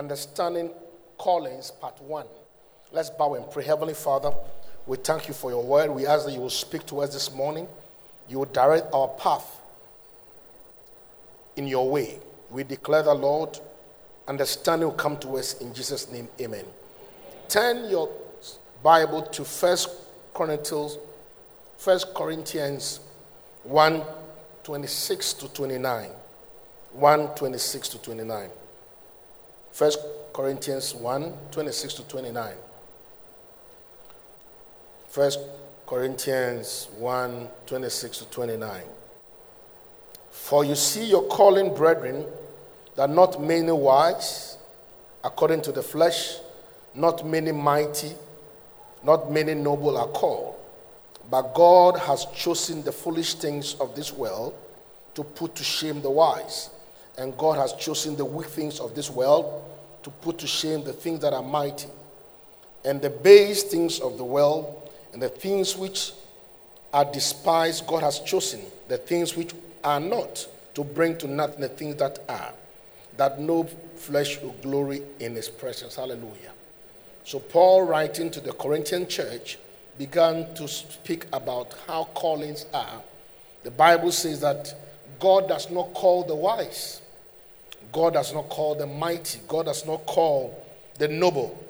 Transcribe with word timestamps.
Understanding 0.00 0.70
Callings, 1.18 1.72
Part 1.72 2.00
1. 2.00 2.24
Let's 2.90 3.10
bow 3.10 3.34
and 3.34 3.44
pray. 3.50 3.64
Heavenly 3.64 3.92
Father, 3.92 4.32
we 4.86 4.96
thank 4.96 5.28
you 5.28 5.34
for 5.34 5.50
your 5.50 5.62
word. 5.62 5.90
We 5.90 6.06
ask 6.06 6.24
that 6.24 6.32
you 6.32 6.40
will 6.40 6.48
speak 6.48 6.86
to 6.86 7.00
us 7.00 7.12
this 7.12 7.30
morning. 7.34 7.68
You 8.26 8.38
will 8.38 8.46
direct 8.46 8.94
our 8.94 9.08
path 9.08 9.60
in 11.54 11.66
your 11.66 11.90
way. 11.90 12.18
We 12.48 12.64
declare 12.64 13.02
the 13.02 13.12
Lord, 13.12 13.60
understanding 14.26 14.88
will 14.88 14.94
come 14.94 15.18
to 15.18 15.36
us 15.36 15.58
in 15.60 15.74
Jesus' 15.74 16.10
name. 16.10 16.28
Amen. 16.40 16.64
Turn 17.50 17.90
your 17.90 18.08
Bible 18.82 19.20
to 19.20 19.44
First 19.44 19.90
Chronicles, 20.32 20.96
First 21.76 22.14
Corinthians 22.14 23.00
1 23.64 24.02
26 24.62 25.32
to 25.34 25.48
29. 25.52 26.08
1 26.94 27.28
26 27.34 27.88
to 27.90 27.98
29. 27.98 28.50
First 29.72 29.98
Corinthians 30.32 30.94
1 30.94 31.34
26 31.50 31.94
to 31.94 32.02
29. 32.04 32.54
First 35.08 35.40
Corinthians 35.86 36.88
1 36.98 37.48
26 37.66 38.18
to 38.18 38.24
29. 38.26 38.82
For 40.30 40.64
you 40.64 40.74
see 40.74 41.04
your 41.04 41.24
calling, 41.24 41.74
brethren, 41.74 42.24
that 42.96 43.10
not 43.10 43.40
many 43.42 43.72
wise, 43.72 44.58
according 45.24 45.62
to 45.62 45.72
the 45.72 45.82
flesh, 45.82 46.38
not 46.94 47.26
many 47.26 47.52
mighty, 47.52 48.12
not 49.02 49.30
many 49.30 49.54
noble 49.54 49.96
are 49.96 50.08
called. 50.08 50.54
But 51.30 51.54
God 51.54 51.98
has 51.98 52.26
chosen 52.34 52.82
the 52.82 52.92
foolish 52.92 53.34
things 53.34 53.74
of 53.74 53.94
this 53.94 54.12
world 54.12 54.54
to 55.14 55.22
put 55.22 55.54
to 55.56 55.64
shame 55.64 56.02
the 56.02 56.10
wise. 56.10 56.70
And 57.18 57.36
God 57.36 57.58
has 57.58 57.72
chosen 57.74 58.16
the 58.16 58.24
weak 58.24 58.48
things 58.48 58.80
of 58.80 58.94
this 58.94 59.10
world 59.10 59.64
to 60.02 60.10
put 60.10 60.38
to 60.38 60.46
shame 60.46 60.84
the 60.84 60.92
things 60.92 61.20
that 61.20 61.32
are 61.32 61.42
mighty. 61.42 61.88
And 62.84 63.02
the 63.02 63.10
base 63.10 63.64
things 63.64 64.00
of 64.00 64.16
the 64.16 64.24
world 64.24 64.90
and 65.12 65.20
the 65.20 65.28
things 65.28 65.76
which 65.76 66.12
are 66.92 67.04
despised, 67.04 67.86
God 67.86 68.02
has 68.02 68.20
chosen 68.20 68.60
the 68.88 68.96
things 68.96 69.36
which 69.36 69.52
are 69.84 70.00
not 70.00 70.46
to 70.74 70.84
bring 70.84 71.16
to 71.18 71.28
nothing 71.28 71.60
the 71.60 71.68
things 71.68 71.96
that 71.96 72.18
are, 72.28 72.52
that 73.16 73.40
no 73.40 73.64
flesh 73.96 74.40
will 74.40 74.54
glory 74.62 75.02
in 75.18 75.34
his 75.34 75.48
presence. 75.48 75.96
Hallelujah. 75.96 76.52
So, 77.24 77.38
Paul, 77.38 77.82
writing 77.82 78.30
to 78.30 78.40
the 78.40 78.52
Corinthian 78.52 79.06
church, 79.06 79.58
began 79.98 80.52
to 80.54 80.66
speak 80.66 81.26
about 81.32 81.74
how 81.86 82.04
callings 82.14 82.66
are. 82.72 83.02
The 83.62 83.70
Bible 83.70 84.10
says 84.10 84.40
that 84.40 84.74
God 85.20 85.48
does 85.48 85.70
not 85.70 85.94
call 85.94 86.24
the 86.24 86.34
wise, 86.34 87.02
God 87.92 88.14
does 88.14 88.34
not 88.34 88.48
call 88.48 88.74
the 88.74 88.86
mighty, 88.86 89.40
God 89.46 89.66
does 89.66 89.86
not 89.86 90.06
call 90.06 90.66
the 90.98 91.08
noble, 91.08 91.62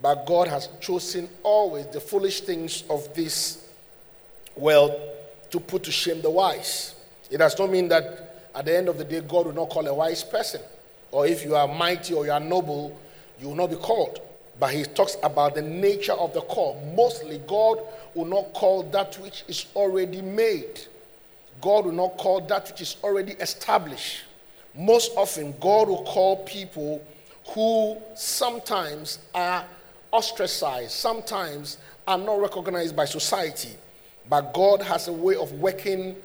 but 0.00 0.26
God 0.26 0.48
has 0.48 0.68
chosen 0.80 1.28
always 1.42 1.86
the 1.86 2.00
foolish 2.00 2.42
things 2.42 2.84
of 2.88 3.12
this 3.14 3.68
world 4.56 4.92
to 5.50 5.58
put 5.58 5.82
to 5.84 5.92
shame 5.92 6.22
the 6.22 6.30
wise. 6.30 6.94
It 7.30 7.38
does 7.38 7.58
not 7.58 7.70
mean 7.70 7.88
that 7.88 8.50
at 8.54 8.66
the 8.66 8.76
end 8.76 8.88
of 8.88 8.98
the 8.98 9.04
day, 9.04 9.20
God 9.20 9.46
will 9.46 9.54
not 9.54 9.70
call 9.70 9.86
a 9.86 9.94
wise 9.94 10.22
person. 10.22 10.60
Or 11.10 11.26
if 11.26 11.44
you 11.44 11.54
are 11.54 11.68
mighty 11.68 12.14
or 12.14 12.26
you 12.26 12.32
are 12.32 12.40
noble, 12.40 12.98
you 13.40 13.48
will 13.48 13.54
not 13.54 13.70
be 13.70 13.76
called. 13.76 14.20
But 14.58 14.72
he 14.72 14.84
talks 14.84 15.16
about 15.22 15.54
the 15.54 15.62
nature 15.62 16.12
of 16.12 16.34
the 16.34 16.42
call. 16.42 16.80
Mostly, 16.94 17.38
God 17.46 17.80
will 18.14 18.26
not 18.26 18.52
call 18.52 18.82
that 18.84 19.16
which 19.16 19.44
is 19.48 19.66
already 19.74 20.20
made. 20.20 20.80
God 21.62 21.86
will 21.86 21.92
not 21.92 22.18
call 22.18 22.42
that 22.42 22.70
which 22.70 22.82
is 22.82 22.96
already 23.02 23.32
established. 23.32 24.24
Most 24.74 25.12
often, 25.16 25.54
God 25.60 25.88
will 25.88 26.02
call 26.02 26.44
people 26.44 27.02
who 27.54 27.96
sometimes 28.14 29.18
are 29.34 29.64
ostracized, 30.10 30.90
sometimes 30.90 31.78
are 32.06 32.18
not 32.18 32.40
recognized 32.40 32.94
by 32.94 33.04
society. 33.06 33.70
But 34.28 34.52
God 34.52 34.82
has 34.82 35.08
a 35.08 35.12
way 35.12 35.36
of 35.36 35.52
working 35.52 36.16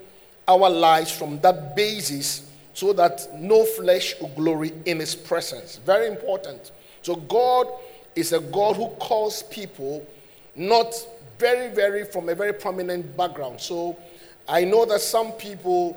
our 0.46 0.68
lives 0.68 1.10
from 1.10 1.40
that 1.40 1.74
basis 1.76 2.50
so 2.74 2.92
that 2.92 3.28
no 3.34 3.64
flesh 3.64 4.14
will 4.20 4.28
glory 4.28 4.72
in 4.86 5.00
his 5.00 5.14
presence. 5.14 5.76
Very 5.84 6.06
important. 6.06 6.72
So 7.02 7.16
God 7.16 7.66
is 8.14 8.32
a 8.32 8.40
God 8.40 8.76
who 8.76 8.88
calls 9.00 9.42
people 9.44 10.06
not 10.54 10.94
very, 11.38 11.72
very 11.74 12.04
from 12.04 12.28
a 12.28 12.34
very 12.34 12.52
prominent 12.52 13.16
background. 13.16 13.60
So 13.60 13.96
I 14.48 14.64
know 14.64 14.86
that 14.86 15.00
some 15.00 15.32
people, 15.32 15.96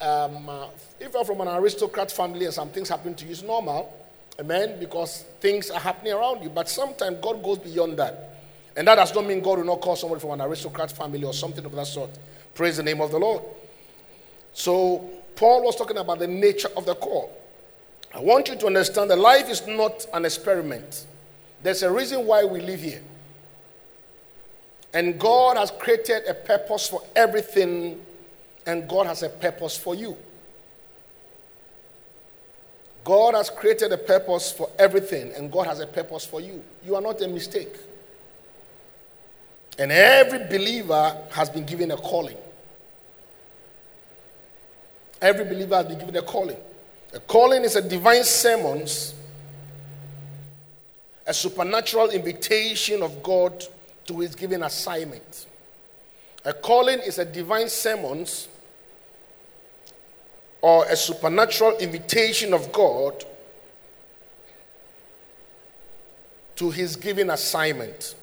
um, 0.00 0.48
uh, 0.48 0.66
if 0.98 1.12
you're 1.12 1.24
from 1.24 1.40
an 1.42 1.48
aristocrat 1.48 2.10
family 2.10 2.44
and 2.44 2.52
some 2.52 2.68
things 2.70 2.88
happen 2.88 3.14
to 3.14 3.24
you, 3.24 3.30
it's 3.30 3.42
normal. 3.42 3.92
Amen. 4.40 4.80
Because 4.80 5.24
things 5.40 5.70
are 5.70 5.78
happening 5.78 6.12
around 6.12 6.42
you. 6.42 6.48
But 6.48 6.68
sometimes 6.68 7.18
God 7.22 7.42
goes 7.42 7.58
beyond 7.58 7.96
that. 7.98 8.36
And 8.76 8.88
that 8.88 8.96
does 8.96 9.14
not 9.14 9.24
mean 9.24 9.40
God 9.40 9.58
will 9.58 9.66
not 9.66 9.80
call 9.80 9.94
somebody 9.94 10.20
from 10.20 10.32
an 10.32 10.40
aristocrat 10.40 10.90
family 10.90 11.22
or 11.22 11.32
something 11.32 11.64
of 11.64 11.72
that 11.72 11.86
sort. 11.86 12.10
Praise 12.52 12.76
the 12.76 12.82
name 12.82 13.00
of 13.00 13.12
the 13.12 13.18
Lord. 13.18 13.42
So, 14.52 15.08
Paul 15.36 15.64
was 15.64 15.76
talking 15.76 15.96
about 15.96 16.18
the 16.18 16.26
nature 16.26 16.68
of 16.76 16.86
the 16.86 16.94
call. 16.94 17.32
I 18.12 18.20
want 18.20 18.48
you 18.48 18.56
to 18.56 18.66
understand 18.66 19.10
that 19.10 19.18
life 19.18 19.48
is 19.48 19.66
not 19.66 20.06
an 20.12 20.24
experiment. 20.24 21.06
There's 21.62 21.82
a 21.82 21.90
reason 21.90 22.26
why 22.26 22.44
we 22.44 22.60
live 22.60 22.80
here. 22.80 23.02
And 24.94 25.18
God 25.18 25.56
has 25.56 25.72
created 25.72 26.22
a 26.28 26.34
purpose 26.34 26.88
for 26.88 27.02
everything, 27.16 28.00
and 28.64 28.88
God 28.88 29.06
has 29.06 29.24
a 29.24 29.28
purpose 29.28 29.76
for 29.76 29.96
you. 29.96 30.16
God 33.02 33.34
has 33.34 33.50
created 33.50 33.92
a 33.92 33.98
purpose 33.98 34.52
for 34.52 34.70
everything, 34.78 35.32
and 35.36 35.50
God 35.50 35.66
has 35.66 35.80
a 35.80 35.86
purpose 35.86 36.24
for 36.24 36.40
you. 36.40 36.62
You 36.86 36.94
are 36.94 37.02
not 37.02 37.20
a 37.20 37.28
mistake. 37.28 37.76
And 39.78 39.90
every 39.90 40.46
believer 40.46 41.16
has 41.32 41.50
been 41.50 41.66
given 41.66 41.90
a 41.90 41.96
calling. 41.96 42.38
Every 45.20 45.44
believer 45.44 45.74
has 45.74 45.86
been 45.86 45.98
given 45.98 46.16
a 46.16 46.22
calling. 46.22 46.56
A 47.12 47.18
calling 47.18 47.64
is 47.64 47.74
a 47.74 47.82
divine 47.82 48.22
summons, 48.22 49.14
a 51.26 51.34
supernatural 51.34 52.10
invitation 52.10 53.02
of 53.02 53.22
God 53.22 53.66
to 54.06 54.20
his 54.20 54.34
given 54.34 54.62
assignment. 54.62 55.46
A 56.44 56.52
calling 56.52 56.98
is 57.00 57.18
a 57.18 57.24
divine 57.24 57.68
summons 57.68 58.48
or 60.60 60.84
a 60.86 60.96
supernatural 60.96 61.76
invitation 61.78 62.52
of 62.52 62.70
God 62.72 63.24
to 66.56 66.70
his 66.70 66.96
given 66.96 67.30
assignment. 67.30 68.14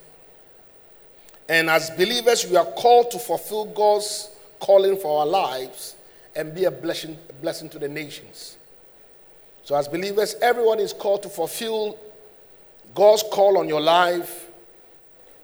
And 1.50 1.70
as 1.70 1.90
believers, 1.92 2.48
we 2.48 2.56
are 2.56 2.66
called 2.66 3.12
to 3.12 3.20
fulfill 3.20 3.66
God's 3.66 4.30
calling 4.60 4.98
for 4.98 5.20
our 5.20 5.26
lives 5.26 5.96
and 6.36 6.56
be 6.56 6.66
a 6.66 6.72
blessing, 6.72 7.18
a 7.30 7.34
blessing 7.34 7.70
to 7.70 7.80
the 7.80 7.90
nations. 7.90 8.58
So, 9.64 9.76
as 9.76 9.88
believers, 9.88 10.36
everyone 10.42 10.80
is 10.80 10.94
called 10.94 11.24
to 11.24 11.30
fulfill 11.30 11.98
God's 12.96 13.24
call 13.24 13.58
on 13.58 13.68
your 13.68 13.82
life 13.82 14.51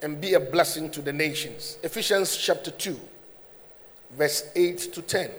and 0.02 0.22
be 0.22 0.34
a 0.34 0.40
blessing 0.40 0.90
to 0.92 1.02
the 1.02 1.14
nations. 1.14 1.78
Ephesians 1.84 2.36
chapter 2.38 2.72
2, 2.72 3.00
verse 4.12 4.50
8 4.56 4.78
to 4.94 5.02
10. 5.02 5.32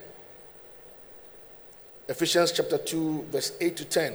Ephesians 2.09 2.53
chapter 2.53 2.79
2, 2.79 3.27
verse 3.31 3.53
8 3.61 3.77
to 3.77 3.85
10. 3.85 4.15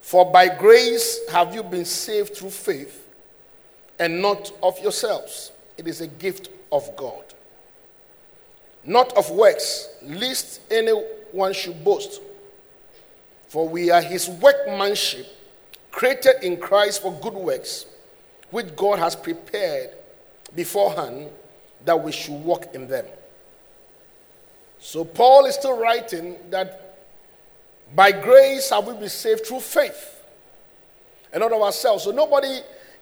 For 0.00 0.30
by 0.30 0.48
grace 0.48 1.20
have 1.30 1.54
you 1.54 1.62
been 1.62 1.84
saved 1.84 2.36
through 2.36 2.50
faith, 2.50 3.08
and 3.98 4.20
not 4.20 4.52
of 4.62 4.78
yourselves. 4.80 5.52
It 5.78 5.86
is 5.86 6.00
a 6.00 6.06
gift 6.06 6.48
of 6.70 6.96
God. 6.96 7.22
Not 8.84 9.16
of 9.16 9.30
works, 9.30 9.88
lest 10.02 10.60
anyone 10.70 11.52
should 11.52 11.84
boast. 11.84 12.20
For 13.48 13.68
we 13.68 13.90
are 13.90 14.02
his 14.02 14.28
workmanship, 14.28 15.26
created 15.90 16.42
in 16.42 16.56
Christ 16.56 17.02
for 17.02 17.12
good 17.12 17.34
works 17.34 17.86
which 18.52 18.76
God 18.76 19.00
has 19.00 19.16
prepared 19.16 19.90
beforehand 20.54 21.28
that 21.84 22.00
we 22.00 22.12
should 22.12 22.34
walk 22.34 22.72
in 22.74 22.86
them. 22.86 23.06
So 24.78 25.04
Paul 25.04 25.46
is 25.46 25.54
still 25.54 25.76
writing 25.76 26.36
that 26.50 26.98
by 27.96 28.12
grace 28.12 28.70
have 28.70 28.86
we 28.86 28.94
been 28.94 29.08
saved 29.08 29.46
through 29.46 29.60
faith 29.60 30.22
and 31.32 31.40
not 31.40 31.52
of 31.52 31.62
ourselves. 31.62 32.04
So 32.04 32.10
nobody 32.10 32.60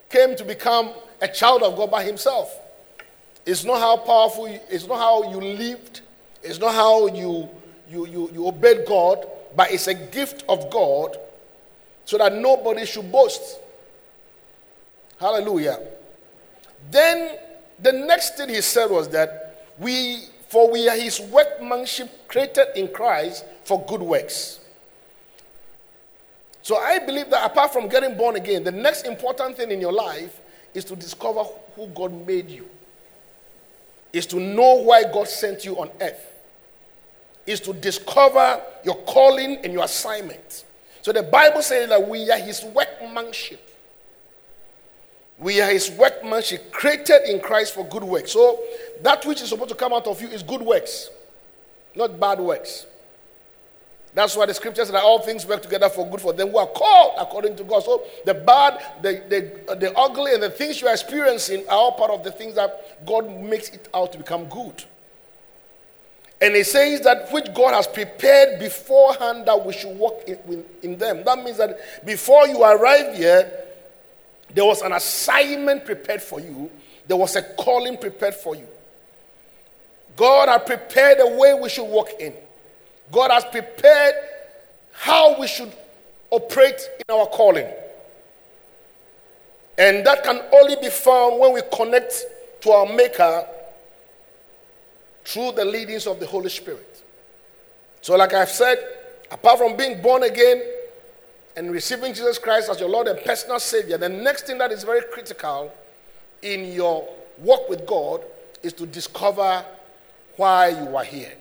came 0.08 0.36
to 0.36 0.44
become 0.44 0.90
a 1.20 1.28
child 1.28 1.62
of 1.62 1.76
God 1.76 1.90
by 1.90 2.04
himself. 2.04 2.56
It's 3.44 3.64
not 3.64 3.80
how 3.80 3.96
powerful, 3.96 4.46
it's 4.46 4.86
not 4.86 4.98
how 4.98 5.30
you 5.30 5.40
lived, 5.40 6.02
it's 6.42 6.58
not 6.58 6.74
how 6.74 7.08
you, 7.08 7.48
you, 7.88 8.06
you, 8.06 8.30
you 8.32 8.46
obeyed 8.46 8.86
God, 8.86 9.26
but 9.56 9.72
it's 9.72 9.88
a 9.88 9.94
gift 9.94 10.44
of 10.48 10.70
God 10.70 11.16
so 12.04 12.18
that 12.18 12.34
nobody 12.34 12.86
should 12.86 13.10
boast. 13.10 13.58
Hallelujah. 15.20 15.78
Then 16.90 17.36
the 17.78 17.92
next 17.92 18.38
thing 18.38 18.48
he 18.48 18.62
said 18.62 18.90
was 18.90 19.06
that 19.10 19.66
we, 19.78 20.24
for 20.48 20.72
we 20.72 20.88
are 20.88 20.96
his 20.96 21.20
workmanship 21.20 22.26
created 22.26 22.68
in 22.74 22.88
Christ 22.88 23.44
for 23.64 23.84
good 23.84 24.00
works. 24.00 24.60
So 26.62 26.78
I 26.78 26.98
believe 27.00 27.28
that 27.30 27.44
apart 27.44 27.70
from 27.70 27.88
getting 27.88 28.16
born 28.16 28.36
again, 28.36 28.64
the 28.64 28.72
next 28.72 29.06
important 29.06 29.58
thing 29.58 29.70
in 29.70 29.80
your 29.80 29.92
life 29.92 30.40
is 30.72 30.86
to 30.86 30.96
discover 30.96 31.44
who 31.76 31.88
God 31.88 32.26
made 32.26 32.48
you, 32.48 32.66
is 34.14 34.24
to 34.26 34.40
know 34.40 34.76
why 34.76 35.02
God 35.04 35.28
sent 35.28 35.66
you 35.66 35.78
on 35.78 35.90
earth, 36.00 36.26
is 37.46 37.60
to 37.60 37.74
discover 37.74 38.62
your 38.84 38.96
calling 39.04 39.58
and 39.64 39.72
your 39.72 39.84
assignment. 39.84 40.64
So 41.02 41.12
the 41.12 41.22
Bible 41.22 41.60
says 41.60 41.90
that 41.90 42.08
we 42.08 42.30
are 42.30 42.38
his 42.38 42.64
workmanship. 42.64 43.66
We 45.40 45.60
are 45.62 45.70
his 45.70 45.90
workmanship 45.90 46.70
created 46.70 47.22
in 47.26 47.40
Christ 47.40 47.74
for 47.74 47.84
good 47.88 48.04
works. 48.04 48.32
So 48.32 48.60
that 49.02 49.24
which 49.24 49.40
is 49.40 49.48
supposed 49.48 49.70
to 49.70 49.74
come 49.74 49.92
out 49.92 50.06
of 50.06 50.20
you 50.20 50.28
is 50.28 50.42
good 50.42 50.60
works, 50.60 51.08
not 51.94 52.20
bad 52.20 52.38
works. 52.38 52.86
That's 54.12 54.36
why 54.36 54.46
the 54.46 54.54
scriptures 54.54 54.90
that 54.90 55.02
all 55.02 55.20
things 55.20 55.46
work 55.46 55.62
together 55.62 55.88
for 55.88 56.08
good 56.08 56.20
for 56.20 56.32
them 56.32 56.48
who 56.48 56.58
are 56.58 56.66
called 56.66 57.14
according 57.18 57.56
to 57.56 57.64
God. 57.64 57.84
So 57.84 58.02
the 58.24 58.34
bad, 58.34 58.82
the, 59.02 59.22
the, 59.28 59.76
the 59.76 59.96
ugly, 59.96 60.34
and 60.34 60.42
the 60.42 60.50
things 60.50 60.80
you 60.80 60.88
are 60.88 60.92
experiencing 60.92 61.66
are 61.68 61.76
all 61.76 61.92
part 61.92 62.10
of 62.10 62.24
the 62.24 62.32
things 62.32 62.56
that 62.56 63.06
God 63.06 63.30
makes 63.40 63.70
it 63.70 63.88
out 63.94 64.12
to 64.12 64.18
become 64.18 64.46
good. 64.46 64.84
And 66.42 66.54
it 66.54 66.66
says 66.66 67.02
that 67.02 67.30
which 67.32 67.54
God 67.54 67.72
has 67.72 67.86
prepared 67.86 68.58
beforehand 68.58 69.46
that 69.46 69.64
we 69.64 69.72
should 69.72 69.96
walk 69.96 70.24
in, 70.26 70.64
in 70.82 70.98
them. 70.98 71.22
That 71.24 71.44
means 71.44 71.58
that 71.58 72.04
before 72.04 72.48
you 72.48 72.64
arrive 72.64 73.14
here, 73.14 73.68
there 74.54 74.64
was 74.64 74.82
an 74.82 74.92
assignment 74.92 75.84
prepared 75.84 76.22
for 76.22 76.40
you, 76.40 76.70
there 77.06 77.16
was 77.16 77.36
a 77.36 77.42
calling 77.42 77.96
prepared 77.96 78.34
for 78.34 78.54
you. 78.54 78.66
God 80.16 80.48
had 80.48 80.66
prepared 80.66 81.18
the 81.18 81.28
way 81.28 81.54
we 81.54 81.68
should 81.68 81.88
walk 81.88 82.10
in. 82.18 82.34
God 83.10 83.30
has 83.30 83.44
prepared 83.44 84.14
how 84.92 85.40
we 85.40 85.46
should 85.46 85.72
operate 86.30 86.80
in 86.98 87.14
our 87.14 87.26
calling. 87.26 87.66
And 89.78 90.06
that 90.06 90.22
can 90.22 90.42
only 90.52 90.76
be 90.76 90.90
found 90.90 91.40
when 91.40 91.54
we 91.54 91.62
connect 91.74 92.24
to 92.60 92.70
our 92.70 92.86
Maker 92.86 93.46
through 95.24 95.52
the 95.52 95.64
leadings 95.64 96.06
of 96.06 96.20
the 96.20 96.26
Holy 96.26 96.50
Spirit. 96.50 97.02
So, 98.02 98.16
like 98.16 98.32
I've 98.34 98.50
said, 98.50 98.78
apart 99.30 99.58
from 99.58 99.76
being 99.76 100.02
born 100.02 100.22
again 100.22 100.62
and 101.56 101.70
receiving 101.70 102.14
Jesus 102.14 102.38
Christ 102.38 102.70
as 102.70 102.80
your 102.80 102.88
Lord 102.88 103.08
and 103.08 103.18
personal 103.24 103.60
Savior, 103.60 103.98
the 103.98 104.08
next 104.08 104.46
thing 104.46 104.58
that 104.58 104.72
is 104.72 104.84
very 104.84 105.02
critical 105.12 105.72
in 106.42 106.72
your 106.72 107.08
walk 107.38 107.68
with 107.68 107.86
God 107.86 108.24
is 108.62 108.72
to 108.74 108.86
discover 108.86 109.64
why 110.36 110.68
you 110.68 110.96
are 110.96 111.04
here 111.04 111.32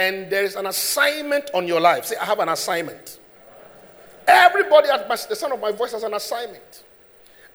and 0.00 0.30
there 0.30 0.44
is 0.44 0.56
an 0.56 0.66
assignment 0.66 1.50
on 1.52 1.66
your 1.66 1.80
life. 1.80 2.06
Say, 2.06 2.16
I 2.16 2.24
have 2.24 2.38
an 2.38 2.48
assignment. 2.48 3.18
Everybody 4.26 4.88
at 4.88 5.08
my, 5.08 5.16
the 5.28 5.36
sound 5.36 5.52
of 5.52 5.60
my 5.60 5.72
voice 5.72 5.92
has 5.92 6.02
an 6.02 6.14
assignment. 6.14 6.84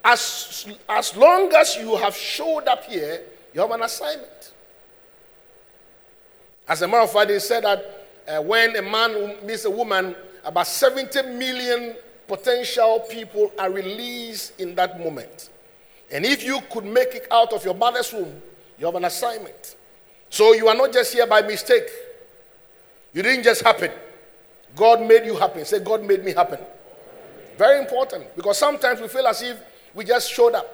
As, 0.03 0.67
as 0.87 1.15
long 1.15 1.51
as 1.53 1.75
you 1.77 1.95
have 1.95 2.15
showed 2.15 2.67
up 2.67 2.83
here, 2.83 3.21
you 3.53 3.61
have 3.61 3.71
an 3.71 3.81
assignment. 3.81 4.53
As 6.67 6.81
a 6.81 6.87
matter 6.87 7.03
of 7.03 7.11
fact, 7.11 7.29
they 7.29 7.39
said 7.39 7.63
that 7.63 8.07
uh, 8.27 8.41
when 8.41 8.75
a 8.75 8.81
man 8.81 9.45
meets 9.45 9.65
a 9.65 9.71
woman, 9.71 10.15
about 10.45 10.67
70 10.67 11.21
million 11.23 11.95
potential 12.27 13.05
people 13.09 13.51
are 13.57 13.71
released 13.71 14.59
in 14.59 14.75
that 14.75 14.99
moment. 14.99 15.49
And 16.11 16.25
if 16.25 16.43
you 16.43 16.59
could 16.71 16.85
make 16.85 17.15
it 17.15 17.27
out 17.31 17.51
of 17.53 17.65
your 17.65 17.73
mother's 17.73 18.13
womb, 18.13 18.41
you 18.77 18.85
have 18.85 18.95
an 18.95 19.05
assignment. 19.05 19.75
So 20.29 20.53
you 20.53 20.67
are 20.67 20.75
not 20.75 20.93
just 20.93 21.13
here 21.13 21.27
by 21.27 21.41
mistake. 21.41 21.87
You 23.13 23.23
didn't 23.23 23.43
just 23.43 23.61
happen. 23.61 23.91
God 24.75 25.01
made 25.01 25.25
you 25.25 25.35
happen. 25.35 25.65
Say, 25.65 25.79
God 25.79 26.03
made 26.03 26.23
me 26.23 26.33
happen. 26.33 26.59
Very 27.57 27.79
important 27.79 28.35
because 28.35 28.57
sometimes 28.57 28.99
we 28.99 29.07
feel 29.07 29.25
as 29.27 29.41
if 29.41 29.57
we 29.93 30.03
just 30.03 30.31
showed 30.31 30.53
up. 30.53 30.67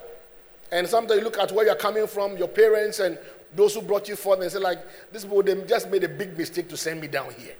And 0.71 0.88
sometimes 0.88 1.19
you 1.19 1.24
look 1.24 1.38
at 1.38 1.51
where 1.51 1.65
you're 1.65 1.75
coming 1.75 2.07
from, 2.07 2.38
your 2.38 2.47
parents 2.47 3.00
and 3.00 3.17
those 3.53 3.75
who 3.75 3.81
brought 3.81 4.07
you 4.07 4.15
forth, 4.15 4.39
and 4.39 4.51
say, 4.51 4.59
like, 4.59 4.79
this 5.12 5.25
boy, 5.25 5.41
they 5.41 5.62
just 5.63 5.89
made 5.91 6.03
a 6.03 6.09
big 6.09 6.38
mistake 6.38 6.69
to 6.69 6.77
send 6.77 7.01
me 7.01 7.07
down 7.07 7.33
here. 7.38 7.56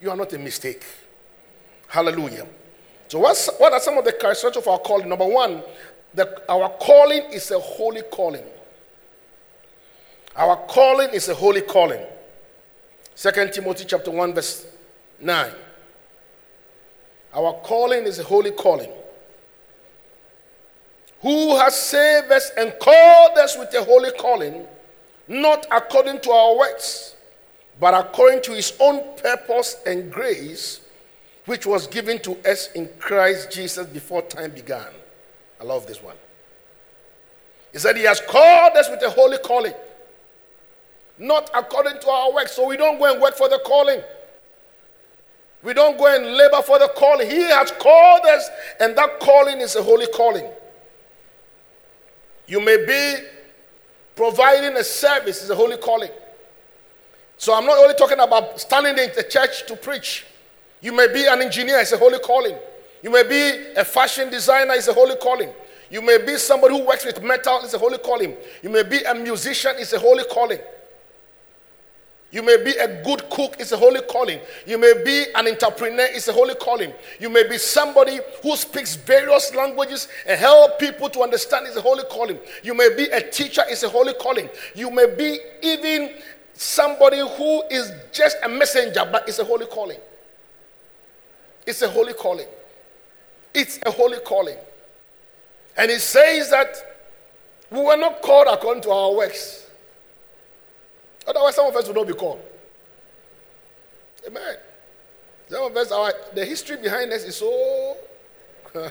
You 0.00 0.10
are 0.10 0.16
not 0.16 0.32
a 0.32 0.38
mistake. 0.38 0.84
Hallelujah. 1.88 2.46
So, 3.08 3.20
what's, 3.20 3.48
what 3.58 3.72
are 3.72 3.80
some 3.80 3.98
of 3.98 4.04
the 4.04 4.12
characteristics 4.12 4.56
of 4.56 4.68
our 4.68 4.78
calling? 4.78 5.08
Number 5.08 5.26
one, 5.26 5.62
the, 6.12 6.42
our 6.50 6.70
calling 6.80 7.22
is 7.32 7.50
a 7.50 7.58
holy 7.58 8.02
calling. 8.02 8.44
Our 10.34 10.56
calling 10.66 11.10
is 11.10 11.28
a 11.28 11.34
holy 11.34 11.62
calling. 11.62 12.04
Second 13.14 13.52
Timothy 13.52 13.84
chapter 13.86 14.10
1, 14.10 14.34
verse 14.34 14.66
9. 15.20 15.52
Our 17.34 17.52
calling 17.62 18.04
is 18.04 18.18
a 18.18 18.24
holy 18.24 18.50
calling. 18.50 18.90
Who 21.22 21.56
has 21.56 21.80
saved 21.80 22.30
us 22.30 22.50
and 22.56 22.74
called 22.78 23.38
us 23.38 23.56
with 23.58 23.74
a 23.74 23.82
holy 23.84 24.10
calling, 24.12 24.66
not 25.28 25.66
according 25.70 26.20
to 26.20 26.30
our 26.30 26.58
works, 26.58 27.14
but 27.80 27.94
according 27.94 28.42
to 28.42 28.52
his 28.52 28.74
own 28.80 29.02
purpose 29.16 29.76
and 29.86 30.10
grace, 30.10 30.80
which 31.46 31.66
was 31.66 31.86
given 31.86 32.18
to 32.20 32.36
us 32.48 32.70
in 32.72 32.88
Christ 32.98 33.50
Jesus 33.50 33.86
before 33.86 34.22
time 34.22 34.50
began. 34.50 34.88
I 35.60 35.64
love 35.64 35.86
this 35.86 36.02
one. 36.02 36.16
He 37.72 37.78
said, 37.78 37.96
He 37.96 38.04
has 38.04 38.20
called 38.20 38.76
us 38.76 38.88
with 38.90 39.02
a 39.02 39.10
holy 39.10 39.38
calling 39.38 39.74
not 41.18 41.50
according 41.54 41.98
to 42.00 42.08
our 42.08 42.32
work. 42.32 42.48
So 42.48 42.66
we 42.66 42.76
don't 42.76 42.98
go 42.98 43.12
and 43.12 43.20
work 43.20 43.36
for 43.36 43.48
the 43.48 43.60
calling. 43.64 44.00
We 45.62 45.72
don't 45.72 45.98
go 45.98 46.14
and 46.14 46.36
labor 46.36 46.62
for 46.62 46.78
the 46.78 46.90
calling. 46.96 47.28
He 47.28 47.42
has 47.42 47.72
called 47.72 48.24
us, 48.26 48.48
and 48.78 48.96
that 48.96 49.18
calling 49.20 49.60
is 49.60 49.74
a 49.74 49.82
holy 49.82 50.06
calling. 50.08 50.46
You 52.46 52.60
may 52.60 52.84
be 52.86 53.26
providing 54.14 54.76
a 54.76 54.84
service, 54.84 55.42
is 55.42 55.50
a 55.50 55.54
holy 55.54 55.76
calling. 55.78 56.10
So 57.38 57.54
I'm 57.54 57.66
not 57.66 57.78
only 57.78 57.94
talking 57.94 58.20
about 58.20 58.60
standing 58.60 58.92
in 58.92 59.10
the 59.16 59.24
church 59.24 59.66
to 59.66 59.76
preach. 59.76 60.24
You 60.86 60.92
may 60.92 61.12
be 61.12 61.26
an 61.26 61.42
engineer, 61.42 61.80
it's 61.80 61.90
a 61.90 61.98
holy 61.98 62.20
calling. 62.20 62.54
You 63.02 63.10
may 63.10 63.24
be 63.24 63.72
a 63.74 63.84
fashion 63.84 64.30
designer, 64.30 64.74
it's 64.74 64.86
a 64.86 64.92
holy 64.92 65.16
calling. 65.16 65.52
You 65.90 66.00
may 66.00 66.24
be 66.24 66.36
somebody 66.36 66.78
who 66.78 66.86
works 66.86 67.04
with 67.04 67.20
metal, 67.24 67.58
it's 67.64 67.74
a 67.74 67.78
holy 67.78 67.98
calling. 67.98 68.36
You 68.62 68.70
may 68.70 68.84
be 68.84 69.02
a 69.02 69.12
musician, 69.12 69.72
it's 69.78 69.94
a 69.94 69.98
holy 69.98 70.22
calling. 70.30 70.60
You 72.30 72.40
may 72.44 72.62
be 72.62 72.70
a 72.70 73.02
good 73.02 73.28
cook, 73.30 73.56
it's 73.58 73.72
a 73.72 73.76
holy 73.76 74.00
calling. 74.02 74.38
You 74.64 74.78
may 74.78 75.02
be 75.04 75.24
an 75.34 75.48
entrepreneur, 75.48 76.06
it's 76.08 76.28
a 76.28 76.32
holy 76.32 76.54
calling. 76.54 76.92
You 77.18 77.30
may 77.30 77.48
be 77.48 77.58
somebody 77.58 78.20
who 78.44 78.54
speaks 78.54 78.94
various 78.94 79.52
languages 79.56 80.06
and 80.24 80.38
help 80.38 80.78
people 80.78 81.08
to 81.08 81.22
understand, 81.22 81.66
it's 81.66 81.74
a 81.74 81.80
holy 81.80 82.04
calling. 82.04 82.38
You 82.62 82.74
may 82.74 82.94
be 82.94 83.06
a 83.06 83.28
teacher, 83.28 83.62
it's 83.66 83.82
a 83.82 83.88
holy 83.88 84.14
calling. 84.14 84.48
You 84.76 84.92
may 84.92 85.12
be 85.16 85.40
even 85.64 86.10
somebody 86.54 87.18
who 87.18 87.64
is 87.72 87.90
just 88.12 88.36
a 88.44 88.48
messenger, 88.48 89.02
but 89.10 89.28
it's 89.28 89.40
a 89.40 89.44
holy 89.44 89.66
calling. 89.66 89.98
It's 91.66 91.82
a 91.82 91.88
holy 91.88 92.12
calling. 92.14 92.46
It's 93.52 93.78
a 93.84 93.90
holy 93.90 94.18
calling. 94.20 94.56
And 95.76 95.90
it 95.90 96.00
says 96.00 96.50
that 96.50 96.76
we 97.70 97.80
were 97.80 97.96
not 97.96 98.22
called 98.22 98.46
according 98.50 98.82
to 98.84 98.90
our 98.90 99.14
works. 99.14 99.66
Otherwise, 101.26 101.56
some 101.56 101.66
of 101.66 101.74
us 101.74 101.86
would 101.88 101.96
not 101.96 102.06
be 102.06 102.14
called. 102.14 102.40
Amen. 104.26 104.56
Some 105.48 105.64
of 105.64 105.76
us, 105.76 105.90
our, 105.90 106.12
the 106.34 106.44
history 106.44 106.76
behind 106.76 107.12
us 107.12 107.24
is 107.24 107.36
so. 107.36 107.96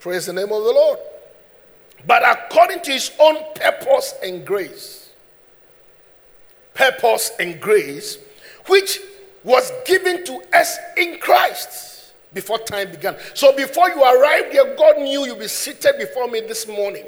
Praise 0.00 0.26
the 0.26 0.32
name 0.32 0.52
of 0.52 0.64
the 0.64 0.72
Lord. 0.72 0.98
But 2.06 2.22
according 2.26 2.82
to 2.82 2.92
his 2.92 3.10
own 3.18 3.36
purpose 3.54 4.14
and 4.22 4.46
grace, 4.46 5.10
purpose 6.74 7.32
and 7.40 7.60
grace, 7.60 8.18
which 8.66 9.00
was 9.44 9.72
given 9.86 10.24
to 10.24 10.42
us 10.52 10.76
in 10.96 11.18
Christ 11.18 12.12
before 12.32 12.58
time 12.58 12.90
began. 12.90 13.16
So 13.34 13.54
before 13.56 13.88
you 13.90 14.02
arrived 14.02 14.52
here, 14.52 14.74
God 14.76 14.98
knew 14.98 15.26
you'd 15.26 15.38
be 15.38 15.48
seated 15.48 15.94
before 15.98 16.28
me 16.28 16.40
this 16.40 16.66
morning. 16.66 17.04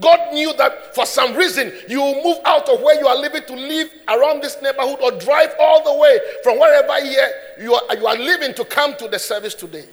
God 0.00 0.32
knew 0.32 0.52
that 0.56 0.94
for 0.94 1.04
some 1.04 1.34
reason 1.34 1.72
you 1.88 2.00
will 2.00 2.22
move 2.22 2.38
out 2.44 2.68
of 2.68 2.80
where 2.80 3.00
you 3.00 3.08
are 3.08 3.16
living 3.16 3.42
to 3.46 3.54
live 3.54 3.90
around 4.06 4.42
this 4.42 4.56
neighborhood 4.62 4.98
or 5.02 5.10
drive 5.18 5.52
all 5.58 5.82
the 5.82 6.00
way 6.00 6.18
from 6.44 6.58
wherever 6.60 7.04
here 7.04 7.28
you 7.60 7.74
are, 7.74 7.96
you 7.96 8.06
are 8.06 8.16
living 8.16 8.54
to 8.54 8.64
come 8.64 8.96
to 8.96 9.08
the 9.08 9.18
service 9.18 9.54
today. 9.54 9.86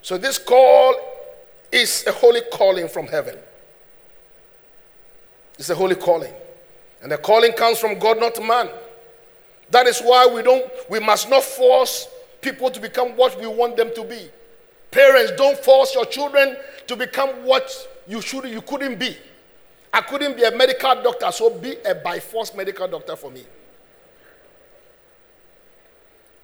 So, 0.00 0.16
this 0.16 0.38
call 0.38 0.94
is 1.70 2.04
a 2.06 2.12
holy 2.12 2.40
calling 2.52 2.88
from 2.88 3.08
heaven. 3.08 3.36
It's 5.58 5.68
a 5.68 5.74
holy 5.74 5.96
calling. 5.96 6.32
And 7.02 7.12
the 7.12 7.18
calling 7.18 7.52
comes 7.52 7.78
from 7.78 7.98
God, 7.98 8.20
not 8.20 8.42
man. 8.42 8.70
That 9.70 9.86
is 9.86 10.00
why 10.00 10.26
we 10.26 10.42
don't 10.42 10.70
we 10.88 11.00
must 11.00 11.28
not 11.28 11.42
force 11.42 12.08
people 12.40 12.70
to 12.70 12.80
become 12.80 13.10
what 13.16 13.38
we 13.40 13.46
want 13.46 13.76
them 13.76 13.92
to 13.94 14.04
be. 14.04 14.30
Parents, 14.90 15.32
don't 15.36 15.58
force 15.58 15.94
your 15.94 16.06
children 16.06 16.56
to 16.86 16.96
become 16.96 17.30
what 17.44 17.70
you 18.06 18.20
should 18.20 18.44
you 18.44 18.62
couldn't 18.62 18.98
be. 18.98 19.16
I 19.92 20.00
couldn't 20.02 20.36
be 20.36 20.44
a 20.44 20.50
medical 20.50 21.02
doctor, 21.02 21.32
so 21.32 21.50
be 21.58 21.76
a 21.84 21.94
by 21.94 22.20
force 22.20 22.54
medical 22.54 22.86
doctor 22.86 23.16
for 23.16 23.30
me. 23.30 23.44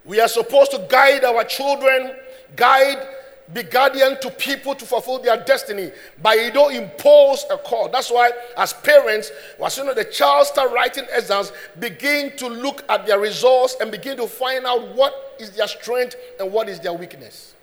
We 0.05 0.21
are 0.21 0.29
supposed 0.29 0.73
to 0.73 0.85
guide 0.89 1.23
our 1.25 1.45
children, 1.45 2.15
guide, 2.57 3.07
be 3.53 3.63
guardian 3.63 4.19
to 4.21 4.31
people 4.31 4.75
to 4.75 4.85
fulfill 4.85 5.19
their 5.19 5.43
destiny, 5.45 5.91
but 6.23 6.39
you 6.39 6.51
don't 6.51 6.75
impose 6.75 7.45
a 7.51 7.59
call. 7.59 7.89
That's 7.89 8.11
why, 8.11 8.31
as 8.57 8.73
parents, 8.73 9.31
as 9.63 9.75
soon 9.75 9.89
as 9.89 9.95
the 9.95 10.05
child 10.05 10.47
start 10.47 10.73
writing 10.73 11.05
exams, 11.13 11.53
begin 11.79 12.37
to 12.39 12.49
look 12.49 12.85
at 12.89 13.07
their 13.07 13.19
results 13.19 13.77
and 13.81 13.91
begin 13.91 14.17
to 14.17 14.27
find 14.27 14.65
out 14.65 14.95
what 14.95 15.37
is 15.39 15.51
their 15.51 15.69
strength 15.69 16.17
and 16.41 16.53
what 16.53 16.69
is 16.69 16.81
their 16.81 16.93
weakness. 16.93 17.55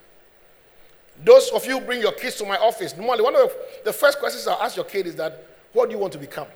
Those 1.24 1.50
of 1.50 1.65
you 1.65 1.81
bring 1.81 2.01
your 2.01 2.13
kids 2.13 2.36
to 2.38 2.46
my 2.46 2.58
office, 2.58 2.96
normally 2.96 3.24
one 3.24 3.36
of 3.36 3.51
the 3.84 3.91
first 3.91 4.19
questions 4.19 4.48
I 4.48 4.53
ask 4.53 4.75
your 4.75 4.86
kid 4.86 5.08
is 5.08 5.15
that, 5.15 5.46
what 5.74 5.89
do 5.89 5.96
you 5.96 6.00
want 6.00 6.13
to 6.13 6.19
become? 6.19 6.48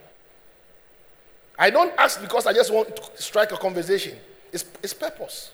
I 1.57 1.69
don't 1.69 1.93
ask 1.97 2.21
because 2.21 2.47
I 2.47 2.53
just 2.53 2.73
want 2.73 2.95
to 2.95 3.21
strike 3.21 3.51
a 3.51 3.57
conversation. 3.57 4.17
It's, 4.51 4.65
it's 4.81 4.93
purpose. 4.93 5.51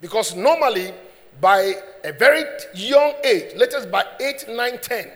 Because 0.00 0.34
normally, 0.34 0.92
by 1.40 1.74
a 2.04 2.12
very 2.12 2.44
young 2.74 3.14
age, 3.24 3.54
latest 3.56 3.90
by 3.90 4.04
8, 4.20 4.46
9, 4.48 4.78
10, 4.80 5.10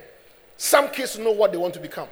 some 0.57 0.89
kids 0.89 1.19
know 1.19 1.33
what 1.33 1.53
they 1.53 1.59
want 1.59 1.75
to 1.75 1.81
become. 1.81 2.09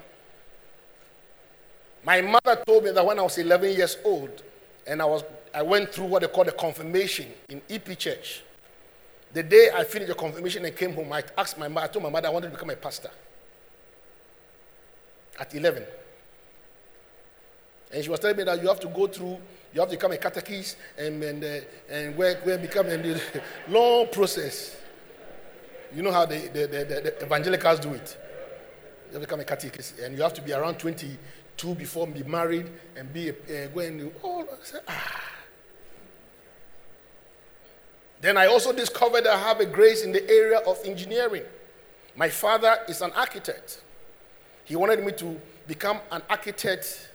My 2.04 2.20
mother 2.20 2.60
told 2.66 2.84
me 2.84 2.90
that 2.90 3.04
when 3.04 3.18
I 3.18 3.22
was 3.22 3.38
11 3.38 3.70
years 3.72 3.98
old, 4.04 4.42
and 4.86 5.02
I, 5.02 5.04
was, 5.04 5.22
I 5.54 5.62
went 5.62 5.92
through 5.92 6.06
what 6.06 6.22
they 6.22 6.28
call 6.28 6.44
the 6.44 6.52
confirmation 6.52 7.28
in 7.48 7.60
EP 7.68 7.96
Church. 7.98 8.42
The 9.32 9.42
day 9.42 9.68
I 9.72 9.84
finished 9.84 10.08
the 10.08 10.14
confirmation 10.14 10.64
and 10.64 10.74
came 10.74 10.94
home, 10.94 11.12
I 11.12 11.22
asked 11.38 11.58
my 11.58 11.68
mother, 11.68 11.84
I 11.86 11.88
told 11.88 12.02
my 12.02 12.10
mother 12.10 12.28
I 12.28 12.30
wanted 12.30 12.48
to 12.48 12.52
become 12.54 12.70
a 12.70 12.76
pastor 12.76 13.10
at 15.38 15.54
11. 15.54 15.84
And 17.92 18.04
she 18.04 18.10
was 18.10 18.20
telling 18.20 18.36
me 18.36 18.44
that 18.44 18.60
you 18.60 18.68
have 18.68 18.80
to 18.80 18.88
go 18.88 19.06
through, 19.06 19.38
you 19.72 19.80
have 19.80 19.88
to 19.88 19.96
become 19.96 20.12
a 20.12 20.16
catechist 20.16 20.76
and, 20.98 21.22
and, 21.22 21.44
uh, 21.44 21.60
and 21.88 22.16
where, 22.16 22.36
where 22.38 22.58
become 22.58 22.86
a 22.88 23.20
long 23.68 24.08
process. 24.12 24.76
You 25.94 26.02
know 26.02 26.12
how 26.12 26.26
the, 26.26 26.38
the, 26.38 26.66
the, 26.66 26.84
the 27.18 27.24
evangelicals 27.24 27.80
do 27.80 27.94
it. 27.94 28.18
You 29.08 29.14
have 29.14 29.22
to 29.22 29.26
become 29.26 29.40
a 29.40 29.44
catechist 29.44 29.98
and 30.00 30.16
you 30.16 30.22
have 30.22 30.34
to 30.34 30.42
be 30.42 30.52
around 30.52 30.78
22 30.78 31.74
before 31.74 32.06
be 32.06 32.22
married 32.24 32.70
and 32.96 33.12
be 33.12 33.28
a, 33.28 33.32
uh, 33.32 33.68
go 33.68 33.80
and, 33.80 34.12
oh, 34.24 34.48
ah. 34.88 35.24
Then 38.20 38.36
I 38.36 38.46
also 38.46 38.72
discovered 38.72 39.26
I 39.26 39.38
have 39.38 39.60
a 39.60 39.66
grace 39.66 40.02
in 40.02 40.12
the 40.12 40.28
area 40.28 40.58
of 40.58 40.78
engineering. 40.84 41.44
My 42.16 42.28
father 42.28 42.76
is 42.88 43.00
an 43.00 43.12
architect. 43.12 43.80
He 44.64 44.76
wanted 44.76 45.04
me 45.04 45.12
to 45.12 45.40
become 45.66 46.00
an 46.12 46.22
architect 46.28 47.09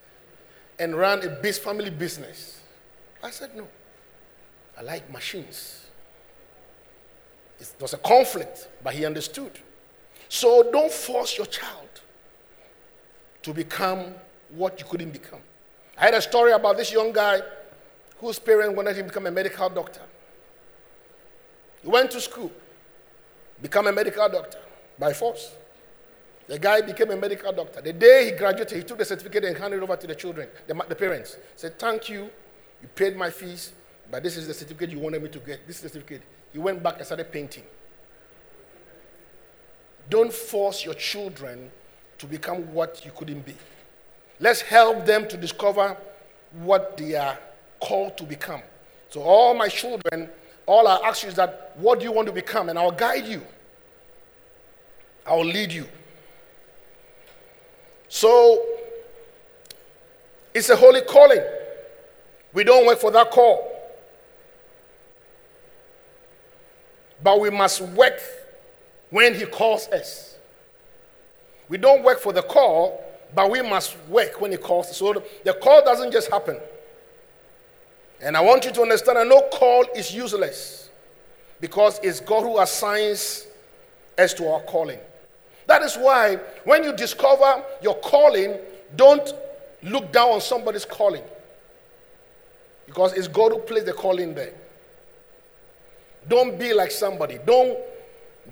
and 0.80 0.96
run 0.96 1.24
a 1.24 1.30
base 1.30 1.58
family 1.58 1.90
business. 1.90 2.62
I 3.24 3.32
said, 3.32 3.56
no. 3.56 3.68
I 4.78 4.82
like 4.82 5.12
machines. 5.12 5.86
It 7.60 7.74
was 7.80 7.94
a 7.94 7.98
conflict, 7.98 8.68
but 8.84 8.94
he 8.94 9.06
understood. 9.06 9.60
So 10.28 10.70
don't 10.72 10.92
force 10.92 11.38
your 11.38 11.48
child 11.48 12.02
to 13.44 13.54
become 13.54 14.14
what 14.50 14.80
you 14.80 14.86
couldn't 14.86 15.12
become. 15.12 15.40
I 15.98 16.06
had 16.06 16.14
a 16.14 16.22
story 16.22 16.52
about 16.52 16.78
this 16.78 16.92
young 16.92 17.14
guy 17.14 17.42
whose 18.20 18.40
parents 18.40 18.76
wanted 18.76 18.98
him 18.98 19.04
to 19.04 19.10
become 19.10 19.28
a 19.28 19.32
medical 19.32 19.70
doctor. 19.70 20.02
He 21.82 21.88
went 21.88 22.12
to 22.12 22.20
school, 22.20 22.52
become 23.62 23.88
a 23.88 23.92
medical 23.92 24.28
doctor 24.28 24.60
by 25.00 25.14
force. 25.14 25.52
The 26.48 26.60
guy 26.60 26.82
became 26.82 27.10
a 27.12 27.16
medical 27.16 27.52
doctor. 27.52 27.82
The 27.82 27.94
day 27.94 28.26
he 28.26 28.32
graduated, 28.38 28.78
he 28.78 28.84
took 28.84 29.00
the 29.00 29.06
certificate 29.06 29.46
and 29.46 29.58
handed 29.58 29.78
it 29.78 29.84
over 29.84 29.96
to 29.96 30.08
the 30.08 30.16
children, 30.16 30.48
the, 30.68 30.76
the 30.88 30.96
parents. 30.96 31.38
Said, 31.56 31.80
Thank 31.80 32.10
you. 32.10 32.30
You 32.82 32.88
paid 32.90 33.16
my 33.16 33.30
fees, 33.30 33.74
but 34.12 34.22
this 34.22 34.38
is 34.38 34.48
the 34.48 34.54
certificate 34.54 34.92
you 34.92 35.00
wanted 35.00 35.24
me 35.24 35.30
to 35.30 35.40
get. 35.40 35.66
This 35.66 35.78
certificate. 35.78 36.22
He 36.54 36.60
went 36.60 36.84
back 36.84 36.98
and 36.98 37.06
started 37.06 37.32
painting. 37.32 37.64
Don't 40.10 40.32
force 40.32 40.86
your 40.86 40.94
children 40.94 41.72
to 42.20 42.28
become 42.28 42.72
what 42.74 43.04
you 43.04 43.12
couldn't 43.16 43.46
be. 43.46 43.56
Let's 44.40 44.62
help 44.62 45.06
them 45.06 45.28
to 45.30 45.38
discover 45.38 45.98
what 46.52 46.98
they 46.98 47.16
are 47.16 47.38
called 47.80 48.18
to 48.18 48.24
become. 48.24 48.62
So, 49.10 49.22
all 49.22 49.54
my 49.54 49.68
children, 49.68 50.30
all 50.66 50.88
I 50.88 50.98
ask 51.08 51.24
you 51.24 51.30
is 51.30 51.36
that, 51.36 51.74
what 51.76 52.00
do 52.00 52.06
you 52.06 52.12
want 52.12 52.28
to 52.28 52.34
become? 52.34 52.70
And 52.70 52.78
I'll 52.78 52.92
guide 52.92 53.26
you, 53.26 53.42
I'll 55.26 55.44
lead 55.46 55.72
you. 55.72 55.88
So, 58.16 58.66
it's 60.54 60.70
a 60.70 60.76
holy 60.78 61.02
calling. 61.02 61.44
We 62.54 62.64
don't 62.64 62.88
work 62.88 62.98
for 62.98 63.12
that 63.12 63.30
call. 63.30 63.70
But 67.22 67.42
we 67.42 67.50
must 67.50 67.82
work 67.82 68.18
when 69.10 69.36
He 69.36 69.46
calls 69.46 69.90
us. 69.90 70.38
We 71.68 71.78
don't 71.78 72.04
work 72.06 72.22
for 72.22 72.32
the 72.32 72.42
call, 72.42 73.04
but 73.36 73.52
we 73.52 73.62
must 73.62 73.98
work 74.08 74.40
when 74.40 74.52
He 74.52 74.58
calls 74.58 74.88
us. 74.88 74.96
So 74.96 75.22
the 75.44 75.54
call 75.54 75.84
doesn't 75.84 76.14
just 76.14 76.32
happen. 76.32 76.56
And 78.22 78.38
I 78.38 78.40
want 78.40 78.64
you 78.64 78.72
to 78.72 78.82
understand 78.82 79.18
that 79.18 79.28
no 79.28 79.42
call 79.52 79.84
is 79.94 80.16
useless 80.16 80.90
because 81.60 82.00
it's 82.02 82.22
God 82.22 82.44
who 82.44 82.62
assigns 82.62 83.46
us 84.18 84.34
to 84.36 84.48
our 84.48 84.62
calling. 84.62 85.00
That 85.68 85.82
is 85.82 85.96
why 85.96 86.36
when 86.64 86.84
you 86.84 86.96
discover 86.96 87.64
your 87.82 87.96
calling, 87.96 88.58
don't 88.96 89.34
look 89.84 90.12
down 90.12 90.30
on 90.30 90.42
somebody's 90.42 90.86
calling. 90.86 91.24
Because 92.86 93.14
it's 93.14 93.28
God 93.28 93.52
who 93.52 93.60
placed 93.60 93.88
the 93.88 93.94
calling 93.94 94.36
there. 94.36 94.54
Don't 96.28 96.58
be 96.58 96.74
like 96.74 96.92
somebody. 96.92 97.40
Don't 97.46 97.78